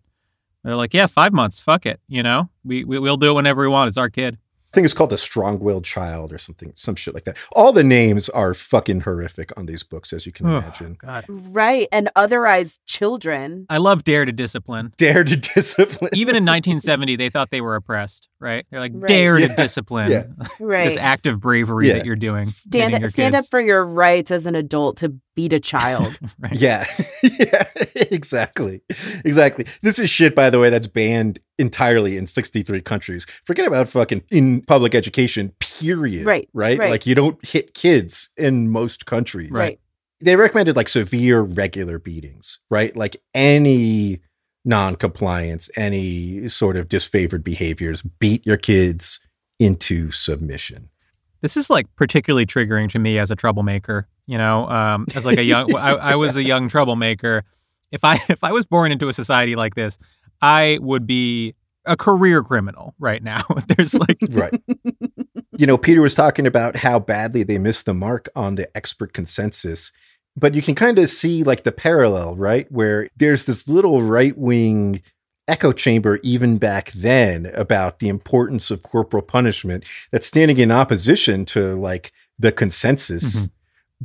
They're 0.65 0.77
like, 0.77 0.93
yeah, 0.93 1.07
five 1.07 1.33
months, 1.33 1.59
fuck 1.59 1.87
it. 1.87 2.01
You 2.09 2.23
know, 2.23 2.51
we, 2.65 2.85
we 2.85 2.99
we'll 2.99 3.17
do 3.17 3.31
it 3.31 3.35
whenever 3.35 3.63
we 3.63 3.69
want. 3.69 3.89
It's 3.89 3.97
our 3.97 4.11
kid. 4.11 4.39
I 4.71 4.73
think 4.73 4.85
it's 4.85 4.95
called 4.95 5.11
The 5.11 5.19
Strong 5.19 5.59
Willed 5.59 5.85
Child 5.85 6.33
or 6.33 6.39
something, 6.39 6.73
some 6.77 6.95
shit 6.95 7.13
like 7.13 7.25
that. 7.25 7.37
All 7.53 7.73
the 7.73 7.83
names 7.83 8.29
are 8.29 8.55
fucking 8.55 9.01
horrific 9.01 9.51
on 9.59 9.67
these 9.67 9.83
books, 9.83 10.13
as 10.13 10.27
you 10.27 10.31
can 10.33 10.47
Ugh, 10.47 10.63
imagine. 10.63 10.97
God, 11.01 11.25
Right. 11.29 11.89
And 11.91 12.09
otherized 12.17 12.79
children. 12.87 13.67
I 13.69 13.79
love 13.79 14.05
Dare 14.05 14.25
to 14.25 14.31
Discipline. 14.31 14.93
Dare 14.97 15.25
to 15.25 15.35
Discipline. 15.37 16.11
Even 16.13 16.37
in 16.37 16.45
1970, 16.45 17.17
they 17.17 17.29
thought 17.31 17.51
they 17.51 17.61
were 17.61 17.75
oppressed, 17.75 18.29
right? 18.39 18.65
They're 18.71 18.79
like, 18.79 18.93
Right. 18.95 19.09
Dare 19.09 19.39
Yeah, 19.41 19.49
to 19.49 19.57
discipline. 19.63 20.11
yeah. 20.13 20.25
Right. 20.61 20.85
This 20.85 20.97
act 20.97 21.27
of 21.27 21.41
bravery 21.41 21.89
Yeah. 21.89 21.95
that 21.95 22.07
you're 22.07 22.15
doing. 22.15 22.45
stand 22.45 22.93
hitting 22.93 23.01
your 23.03 23.11
stand 23.11 23.35
up 23.35 23.47
for 23.51 23.61
your 23.61 23.85
rights 23.85 24.31
as 24.31 24.47
an 24.47 24.55
adult 24.55 24.99
to 24.99 25.15
beat 25.41 25.53
a 25.55 25.61
child. 25.61 26.19
Right. 26.39 26.55
Yeah, 26.55 26.87
yeah, 27.23 27.65
exactly, 28.11 28.81
exactly. 29.25 29.67
This 29.83 29.99
is 29.99 30.09
shit, 30.09 30.35
by 30.35 30.49
the 30.49 30.59
way, 30.59 30.71
that's 30.71 30.87
banned 30.87 31.39
entirely 31.59 32.17
in 32.17 32.27
sixty-three 32.27 32.81
countries. 32.81 33.27
Forget 33.45 33.67
about 33.67 33.89
fucking 33.89 34.23
in 34.31 34.63
public 34.63 34.95
education. 34.95 35.53
Period. 35.59 36.25
Right, 36.25 36.49
right. 36.55 36.79
right. 36.79 36.91
Like 36.91 37.07
you 37.07 37.15
don't 37.15 37.45
hit 37.45 37.75
kids 37.75 38.31
in 38.39 38.71
most 38.71 39.05
countries. 39.05 39.51
right. 39.53 39.79
They 40.21 40.37
recommended 40.37 40.77
like 40.77 40.89
severe, 40.89 41.41
regular 41.43 41.99
beatings. 41.99 42.59
Right. 42.71 42.95
Like 42.97 43.17
any 43.35 44.21
non-compliance, 44.65 45.71
any 45.77 46.49
sort 46.49 46.77
of 46.77 46.89
disfavored 46.89 47.45
behaviors, 47.45 48.03
beat 48.03 48.47
your 48.47 48.59
kids 48.59 49.21
into 49.59 50.11
submission. 50.11 50.91
This 51.41 51.57
is 51.57 51.71
like 51.71 51.87
particularly 51.97 52.47
triggering 52.47 52.91
to 52.91 52.99
me 52.99 53.19
as 53.19 53.31
a 53.31 53.37
troublemaker. 53.37 54.09
You 54.31 54.39
know, 54.39 54.69
um, 54.69 55.07
as 55.17 55.27
like 55.27 55.39
a 55.39 55.43
young, 55.43 55.75
I, 55.77 55.91
I 55.91 56.15
was 56.15 56.37
a 56.37 56.43
young 56.45 56.69
troublemaker. 56.69 57.43
If 57.91 58.05
I 58.05 58.15
if 58.29 58.45
I 58.45 58.53
was 58.53 58.65
born 58.65 58.93
into 58.93 59.09
a 59.09 59.13
society 59.13 59.57
like 59.57 59.75
this, 59.75 59.99
I 60.41 60.79
would 60.81 61.05
be 61.05 61.57
a 61.85 61.97
career 61.97 62.45
criminal 62.45 62.95
right 63.01 63.25
now. 63.25 63.43
There's 63.77 63.93
like 63.95 64.19
right. 64.31 64.55
You 65.59 65.67
know, 65.67 65.77
Peter 65.77 66.01
was 66.01 66.15
talking 66.15 66.47
about 66.47 66.77
how 66.77 67.01
badly 67.01 67.43
they 67.43 67.59
missed 67.59 67.87
the 67.87 67.93
mark 67.93 68.29
on 68.37 68.55
the 68.55 68.75
expert 68.77 69.13
consensus, 69.13 69.91
but 70.37 70.55
you 70.55 70.63
can 70.63 70.77
kind 70.77 71.01
of 71.01 71.11
see 71.11 71.43
like 71.43 71.65
the 71.65 71.73
parallel, 71.73 72.37
right? 72.37 72.71
Where 72.71 73.09
there's 73.17 73.47
this 73.47 73.69
little 73.69 74.01
right 74.01 74.39
wing 74.39 75.03
echo 75.49 75.73
chamber 75.73 76.21
even 76.23 76.57
back 76.57 76.93
then 76.93 77.47
about 77.55 77.99
the 77.99 78.09
importance 78.09 78.71
of 78.71 78.85
corporal 78.85 79.25
punishment 79.25 79.85
that's 80.13 80.29
standing 80.29 80.59
in 80.59 80.71
opposition 80.71 81.45
to 81.47 81.75
like 81.75 82.13
the 82.39 82.53
consensus. 82.53 83.35
Mm-hmm. 83.35 83.47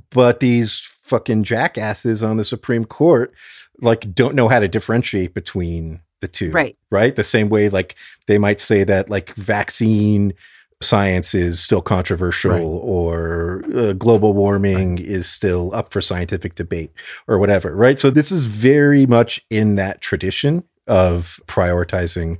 But 0.09 0.39
these 0.39 0.79
fucking 0.79 1.43
jackasses 1.43 2.23
on 2.23 2.37
the 2.37 2.43
Supreme 2.43 2.85
Court 2.85 3.33
like 3.81 4.13
don't 4.13 4.35
know 4.35 4.47
how 4.47 4.59
to 4.59 4.67
differentiate 4.67 5.33
between 5.33 6.01
the 6.21 6.27
two. 6.27 6.51
Right. 6.51 6.77
Right. 6.89 7.15
The 7.15 7.23
same 7.23 7.49
way 7.49 7.69
like 7.69 7.95
they 8.27 8.37
might 8.37 8.59
say 8.59 8.83
that 8.83 9.09
like 9.09 9.35
vaccine 9.35 10.33
science 10.81 11.33
is 11.33 11.63
still 11.63 11.81
controversial 11.81 12.51
right. 12.51 12.61
or 12.61 13.63
uh, 13.73 13.93
global 13.93 14.33
warming 14.33 14.97
right. 14.97 15.05
is 15.05 15.27
still 15.27 15.73
up 15.73 15.91
for 15.91 16.01
scientific 16.01 16.55
debate 16.55 16.91
or 17.27 17.37
whatever. 17.37 17.75
Right. 17.75 17.99
So 17.99 18.09
this 18.09 18.31
is 18.31 18.45
very 18.45 19.05
much 19.05 19.45
in 19.49 19.75
that 19.75 20.01
tradition 20.01 20.63
of 20.87 21.39
prioritizing 21.47 22.39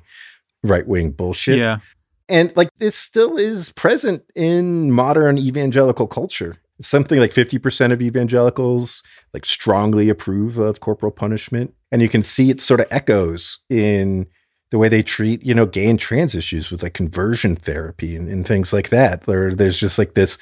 right 0.63 0.87
wing 0.87 1.11
bullshit. 1.11 1.59
Yeah. 1.59 1.79
And 2.27 2.51
like 2.55 2.69
this 2.79 2.95
still 2.95 3.37
is 3.37 3.71
present 3.73 4.23
in 4.35 4.91
modern 4.91 5.37
evangelical 5.37 6.07
culture. 6.07 6.57
Something 6.81 7.19
like 7.19 7.31
50% 7.31 7.93
of 7.93 8.01
evangelicals 8.01 9.01
like 9.33 9.45
strongly 9.45 10.09
approve 10.09 10.57
of 10.57 10.81
corporal 10.81 11.11
punishment. 11.11 11.73
And 11.91 12.01
you 12.01 12.09
can 12.09 12.21
see 12.21 12.49
it 12.49 12.59
sort 12.59 12.81
of 12.81 12.87
echoes 12.91 13.59
in 13.69 14.27
the 14.71 14.77
way 14.77 14.89
they 14.89 15.03
treat, 15.03 15.41
you 15.43 15.53
know, 15.53 15.65
gay 15.65 15.89
and 15.89 15.99
trans 15.99 16.35
issues 16.35 16.71
with 16.71 16.83
like 16.83 16.93
conversion 16.93 17.55
therapy 17.55 18.15
and, 18.15 18.27
and 18.27 18.45
things 18.45 18.73
like 18.73 18.89
that. 18.89 19.25
Where 19.25 19.55
there's 19.55 19.79
just 19.79 19.97
like 19.97 20.15
this 20.15 20.37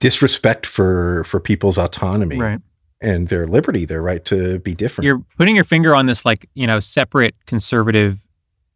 disrespect 0.00 0.66
for 0.66 1.24
for 1.24 1.40
people's 1.40 1.78
autonomy. 1.78 2.38
Right 2.38 2.60
and 3.00 3.28
their 3.28 3.46
liberty, 3.46 3.84
their 3.84 4.02
right 4.02 4.24
to 4.24 4.58
be 4.60 4.74
different. 4.74 5.06
You're 5.06 5.22
putting 5.36 5.54
your 5.54 5.64
finger 5.64 5.94
on 5.94 6.06
this 6.06 6.24
like, 6.24 6.48
you 6.54 6.66
know, 6.66 6.80
separate 6.80 7.34
conservative 7.46 8.18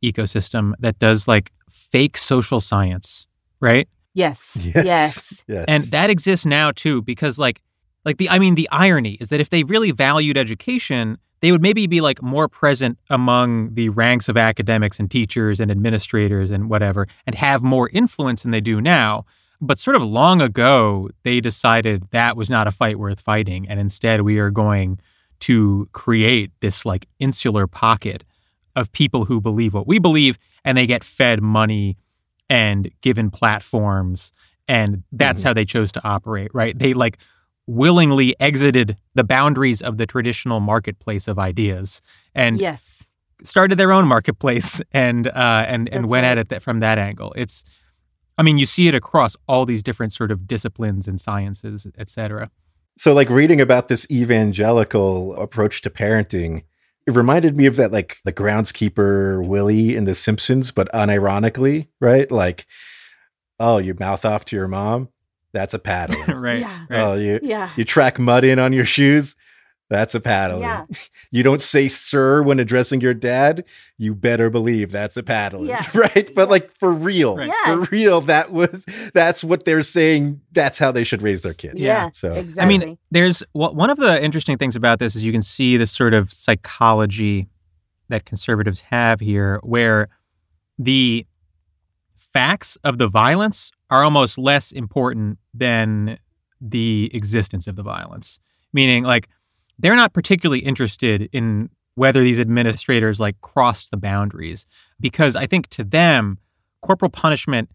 ecosystem 0.02 0.74
that 0.80 0.98
does 0.98 1.26
like 1.26 1.50
fake 1.70 2.16
social 2.16 2.60
science, 2.60 3.26
right? 3.60 3.88
Yes. 4.14 4.58
Yes. 4.74 4.84
Yes. 4.84 5.44
yes. 5.48 5.64
And 5.68 5.82
that 5.84 6.10
exists 6.10 6.46
now 6.46 6.70
too 6.70 7.02
because 7.02 7.38
like 7.38 7.60
like 8.04 8.18
the 8.18 8.28
I 8.28 8.38
mean 8.38 8.54
the 8.54 8.68
irony 8.70 9.12
is 9.20 9.28
that 9.30 9.40
if 9.40 9.50
they 9.50 9.64
really 9.64 9.90
valued 9.90 10.36
education, 10.36 11.18
they 11.40 11.52
would 11.52 11.62
maybe 11.62 11.86
be 11.86 12.00
like 12.00 12.22
more 12.22 12.48
present 12.48 12.98
among 13.10 13.74
the 13.74 13.88
ranks 13.90 14.28
of 14.28 14.36
academics 14.36 14.98
and 14.98 15.10
teachers 15.10 15.60
and 15.60 15.70
administrators 15.70 16.50
and 16.50 16.70
whatever 16.70 17.06
and 17.26 17.34
have 17.36 17.62
more 17.62 17.88
influence 17.92 18.42
than 18.42 18.52
they 18.52 18.60
do 18.60 18.80
now. 18.80 19.24
But 19.60 19.78
sort 19.78 19.94
of 19.94 20.02
long 20.02 20.40
ago, 20.40 21.08
they 21.22 21.40
decided 21.40 22.04
that 22.10 22.36
was 22.36 22.50
not 22.50 22.66
a 22.66 22.72
fight 22.72 22.98
worth 22.98 23.20
fighting. 23.20 23.68
And 23.68 23.78
instead, 23.78 24.22
we 24.22 24.38
are 24.38 24.50
going 24.50 24.98
to 25.40 25.88
create 25.92 26.50
this 26.60 26.84
like 26.84 27.06
insular 27.18 27.66
pocket 27.66 28.24
of 28.74 28.90
people 28.92 29.24
who 29.26 29.40
believe 29.40 29.74
what 29.74 29.86
we 29.86 29.98
believe 29.98 30.38
and 30.64 30.78
they 30.78 30.86
get 30.86 31.04
fed 31.04 31.42
money 31.42 31.96
and 32.52 32.90
given 33.00 33.30
platforms. 33.30 34.32
And 34.68 35.04
that's 35.10 35.40
mm-hmm. 35.40 35.48
how 35.48 35.54
they 35.54 35.64
chose 35.64 35.90
to 35.92 36.06
operate, 36.06 36.50
right? 36.54 36.78
They 36.78 36.92
like 36.92 37.18
willingly 37.66 38.34
exited 38.38 38.96
the 39.14 39.24
boundaries 39.24 39.80
of 39.80 39.96
the 39.96 40.06
traditional 40.06 40.60
marketplace 40.60 41.28
of 41.28 41.38
ideas 41.38 42.02
and 42.34 42.58
yes 42.58 43.06
started 43.44 43.78
their 43.78 43.92
own 43.92 44.06
marketplace 44.06 44.80
and 44.92 45.28
uh, 45.28 45.64
and 45.66 45.88
and 45.88 46.04
That's 46.04 46.12
went 46.12 46.24
right. 46.24 46.38
at 46.38 46.52
it 46.52 46.62
from 46.62 46.80
that 46.80 46.98
angle. 46.98 47.32
It's 47.36 47.64
I 48.38 48.42
mean, 48.42 48.58
you 48.58 48.66
see 48.66 48.88
it 48.88 48.94
across 48.94 49.36
all 49.46 49.66
these 49.66 49.82
different 49.82 50.12
sort 50.12 50.30
of 50.30 50.46
disciplines 50.46 51.06
and 51.06 51.20
sciences, 51.20 51.86
et 51.98 52.08
cetera. 52.08 52.50
So, 52.98 53.14
like 53.14 53.30
reading 53.30 53.60
about 53.60 53.88
this 53.88 54.10
evangelical 54.10 55.34
approach 55.36 55.82
to 55.82 55.90
parenting, 55.90 56.64
it 57.06 57.14
reminded 57.14 57.56
me 57.56 57.66
of 57.66 57.76
that, 57.76 57.92
like 57.92 58.18
the 58.24 58.32
groundskeeper 58.32 59.44
Willie 59.46 59.96
in 59.96 60.04
The 60.04 60.14
Simpsons, 60.14 60.70
but 60.70 60.90
unironically, 60.92 61.88
right? 62.00 62.30
Like, 62.30 62.66
oh, 63.58 63.78
you 63.78 63.94
mouth 63.98 64.24
off 64.24 64.44
to 64.46 64.56
your 64.56 64.68
mom, 64.68 65.08
that's 65.52 65.74
a 65.74 65.78
paddle, 65.78 66.22
right, 66.34 66.60
yeah. 66.60 66.86
right? 66.88 67.00
Oh, 67.00 67.14
you 67.14 67.40
yeah. 67.42 67.70
you 67.76 67.84
track 67.84 68.18
mud 68.18 68.44
in 68.44 68.58
on 68.58 68.72
your 68.72 68.84
shoes, 68.84 69.36
that's 69.92 70.14
a 70.14 70.20
paddle. 70.20 70.60
Yeah. 70.60 70.86
You 71.30 71.42
don't 71.42 71.60
say 71.60 71.88
sir 71.88 72.42
when 72.42 72.58
addressing 72.58 73.00
your 73.00 73.14
dad. 73.14 73.68
You 73.98 74.14
better 74.14 74.48
believe 74.48 74.90
that's 74.90 75.16
a 75.16 75.22
paddle. 75.22 75.66
Yeah. 75.66 75.86
Right. 75.94 76.34
But 76.34 76.48
like 76.48 76.72
for 76.78 76.92
real, 76.92 77.36
right. 77.36 77.52
for 77.66 77.82
real, 77.92 78.22
that 78.22 78.50
was, 78.50 78.86
that's 79.12 79.44
what 79.44 79.64
they're 79.64 79.82
saying. 79.82 80.40
That's 80.52 80.78
how 80.78 80.90
they 80.90 81.04
should 81.04 81.22
raise 81.22 81.42
their 81.42 81.54
kids. 81.54 81.74
Yeah. 81.76 82.10
So, 82.12 82.32
exactly. 82.32 82.62
I 82.62 82.66
mean, 82.66 82.98
there's 83.10 83.42
one 83.52 83.90
of 83.90 83.98
the 83.98 84.22
interesting 84.22 84.56
things 84.56 84.74
about 84.74 84.98
this 84.98 85.14
is 85.14 85.24
you 85.24 85.32
can 85.32 85.42
see 85.42 85.76
the 85.76 85.86
sort 85.86 86.14
of 86.14 86.32
psychology 86.32 87.48
that 88.08 88.24
conservatives 88.24 88.80
have 88.80 89.20
here 89.20 89.60
where 89.62 90.08
the 90.78 91.26
facts 92.16 92.76
of 92.82 92.98
the 92.98 93.08
violence 93.08 93.70
are 93.90 94.02
almost 94.02 94.38
less 94.38 94.72
important 94.72 95.38
than 95.52 96.18
the 96.60 97.10
existence 97.12 97.66
of 97.66 97.76
the 97.76 97.82
violence. 97.82 98.40
Meaning, 98.72 99.04
like, 99.04 99.28
they're 99.82 99.96
not 99.96 100.12
particularly 100.14 100.60
interested 100.60 101.28
in 101.32 101.68
whether 101.94 102.22
these 102.22 102.40
administrators 102.40 103.20
like 103.20 103.40
crossed 103.42 103.90
the 103.90 103.96
boundaries 103.96 104.66
because 104.98 105.36
I 105.36 105.46
think 105.46 105.68
to 105.70 105.84
them, 105.84 106.38
corporal 106.80 107.10
punishment 107.10 107.70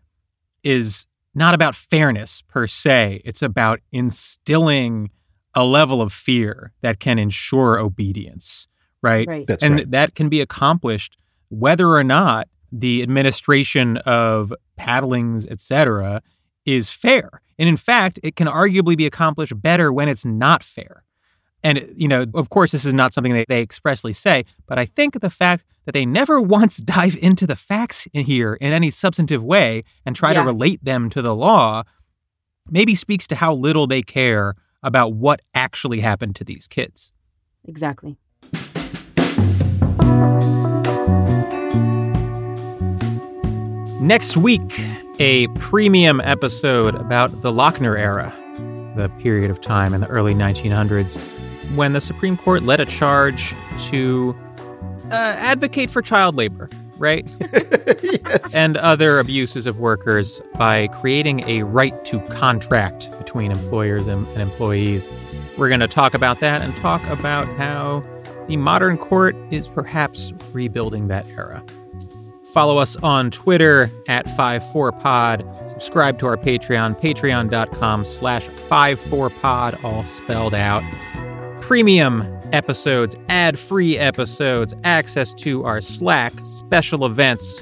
is 0.63 1.05
not 1.35 1.53
about 1.53 1.75
fairness 1.75 2.41
per 2.41 2.65
se. 2.65 3.21
It's 3.23 3.43
about 3.43 3.79
instilling 3.91 5.11
a 5.53 5.63
level 5.63 6.01
of 6.01 6.11
fear 6.11 6.73
that 6.81 6.99
can 6.99 7.19
ensure 7.19 7.79
obedience, 7.79 8.67
right? 9.03 9.27
right. 9.27 9.45
That's 9.45 9.63
and 9.63 9.75
right. 9.75 9.91
that 9.91 10.15
can 10.15 10.29
be 10.29 10.41
accomplished 10.41 11.17
whether 11.49 11.89
or 11.89 12.03
not 12.03 12.47
the 12.71 13.03
administration 13.03 13.97
of 13.97 14.53
paddlings, 14.79 15.47
et 15.49 15.61
cetera, 15.61 16.21
is 16.65 16.89
fair. 16.89 17.41
And 17.59 17.69
in 17.69 17.77
fact, 17.77 18.19
it 18.23 18.35
can 18.35 18.47
arguably 18.47 18.97
be 18.97 19.05
accomplished 19.05 19.59
better 19.61 19.91
when 19.93 20.09
it's 20.09 20.25
not 20.25 20.63
fair. 20.63 21.03
And, 21.67 21.91
you 21.97 22.07
know, 22.07 22.25
of 22.33 22.49
course, 22.49 22.71
this 22.71 22.85
is 22.85 22.93
not 22.93 23.13
something 23.13 23.33
that 23.33 23.47
they 23.49 23.61
expressly 23.61 24.13
say, 24.13 24.45
but 24.67 24.79
I 24.79 24.85
think 24.85 25.19
the 25.19 25.29
fact 25.29 25.65
that 25.83 25.91
they 25.91 26.05
never 26.05 26.39
once 26.57 26.77
dive 26.77 27.17
into 27.21 27.45
the 27.45 27.57
facts 27.57 28.07
in 28.13 28.23
here 28.25 28.53
in 28.61 28.71
any 28.71 28.89
substantive 28.89 29.43
way 29.43 29.83
and 30.05 30.15
try 30.15 30.31
Yeah. 30.31 30.43
to 30.43 30.45
relate 30.45 30.81
them 30.85 31.09
to 31.09 31.21
the 31.21 31.35
law 31.35 31.83
maybe 32.69 32.95
speaks 32.95 33.27
to 33.27 33.35
how 33.35 33.53
little 33.53 33.85
they 33.85 34.01
care 34.01 34.55
about 34.81 35.13
what 35.13 35.41
actually 35.53 35.99
happened 35.99 36.37
to 36.37 36.45
these 36.45 36.67
kids. 36.69 37.11
exactly. 37.65 38.15
Next 43.99 44.37
week, 44.37 44.79
a 45.19 45.47
premium 45.59 46.21
episode 46.21 46.95
about 46.95 47.41
the 47.41 47.51
Lochner 47.51 47.97
era, 47.97 48.33
the 48.95 49.09
period 49.21 49.49
of 49.51 49.59
time 49.59 49.93
in 49.93 50.01
the 50.01 50.07
early 50.07 50.33
1900s 50.33 51.17
when 51.75 51.93
the 51.93 52.01
Supreme 52.01 52.37
Court 52.37 52.63
led 52.63 52.79
a 52.79 52.85
charge 52.85 53.55
to 53.89 54.35
uh, 55.11 55.35
advocate 55.37 55.89
for 55.89 56.01
child 56.01 56.35
labor, 56.35 56.69
right? 56.97 57.27
yes. 58.03 58.55
and 58.55 58.77
other 58.77 59.19
abuses 59.19 59.65
of 59.65 59.79
workers 59.79 60.41
by 60.55 60.87
creating 60.87 61.41
a 61.47 61.63
right 61.63 62.03
to 62.05 62.19
contract 62.21 63.15
between 63.17 63.51
employers 63.51 64.07
and, 64.07 64.27
and 64.29 64.41
employees. 64.41 65.09
We're 65.57 65.69
going 65.69 65.79
to 65.79 65.87
talk 65.87 66.13
about 66.13 66.39
that 66.41 66.61
and 66.61 66.75
talk 66.75 67.03
about 67.07 67.47
how 67.57 68.03
the 68.47 68.57
modern 68.57 68.97
court 68.97 69.35
is 69.51 69.69
perhaps 69.69 70.31
rebuilding 70.53 71.07
that 71.07 71.27
era. 71.29 71.63
Follow 72.53 72.77
us 72.77 72.95
on 72.97 73.29
Twitter 73.29 73.91
at 74.07 74.25
54pod. 74.25 75.69
Subscribe 75.69 76.17
to 76.19 76.25
our 76.25 76.37
Patreon, 76.37 76.99
patreon.com 76.99 78.03
slash 78.03 78.47
54pod, 78.47 79.83
all 79.83 80.03
spelled 80.03 80.55
out. 80.55 80.81
Premium 81.67 82.23
episodes, 82.53 83.13
ad-free 83.27 83.97
episodes, 83.97 84.73
access 84.85 85.33
to 85.33 85.65
our 85.65 85.81
Slack, 85.81 86.31
special 86.43 87.05
events, 87.05 87.61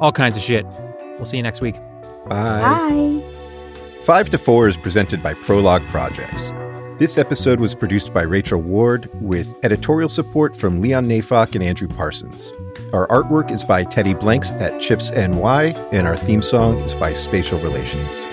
all 0.00 0.12
kinds 0.12 0.38
of 0.38 0.42
shit. 0.42 0.64
We'll 1.16 1.26
see 1.26 1.36
you 1.36 1.42
next 1.42 1.60
week. 1.60 1.74
Bye. 2.26 3.20
Bye. 3.20 3.22
Five 4.00 4.30
to 4.30 4.38
Four 4.38 4.66
is 4.66 4.78
presented 4.78 5.22
by 5.22 5.34
Prologue 5.34 5.86
Projects. 5.88 6.52
This 6.98 7.18
episode 7.18 7.60
was 7.60 7.74
produced 7.74 8.14
by 8.14 8.22
Rachel 8.22 8.62
Ward 8.62 9.10
with 9.20 9.62
editorial 9.62 10.08
support 10.08 10.56
from 10.56 10.80
Leon 10.80 11.06
Neyfakh 11.06 11.54
and 11.54 11.62
Andrew 11.62 11.88
Parsons. 11.88 12.50
Our 12.94 13.06
artwork 13.08 13.50
is 13.50 13.62
by 13.62 13.84
Teddy 13.84 14.14
Blanks 14.14 14.52
at 14.52 14.80
Chips 14.80 15.10
NY, 15.10 15.74
and 15.92 16.06
our 16.06 16.16
theme 16.16 16.40
song 16.40 16.78
is 16.78 16.94
by 16.94 17.12
Spatial 17.12 17.60
Relations. 17.60 18.24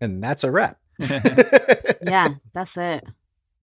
And 0.00 0.22
that's 0.22 0.44
a 0.44 0.50
wrap. 0.50 0.78
Yeah, 2.00 2.34
that's 2.54 2.76
it. 2.76 3.04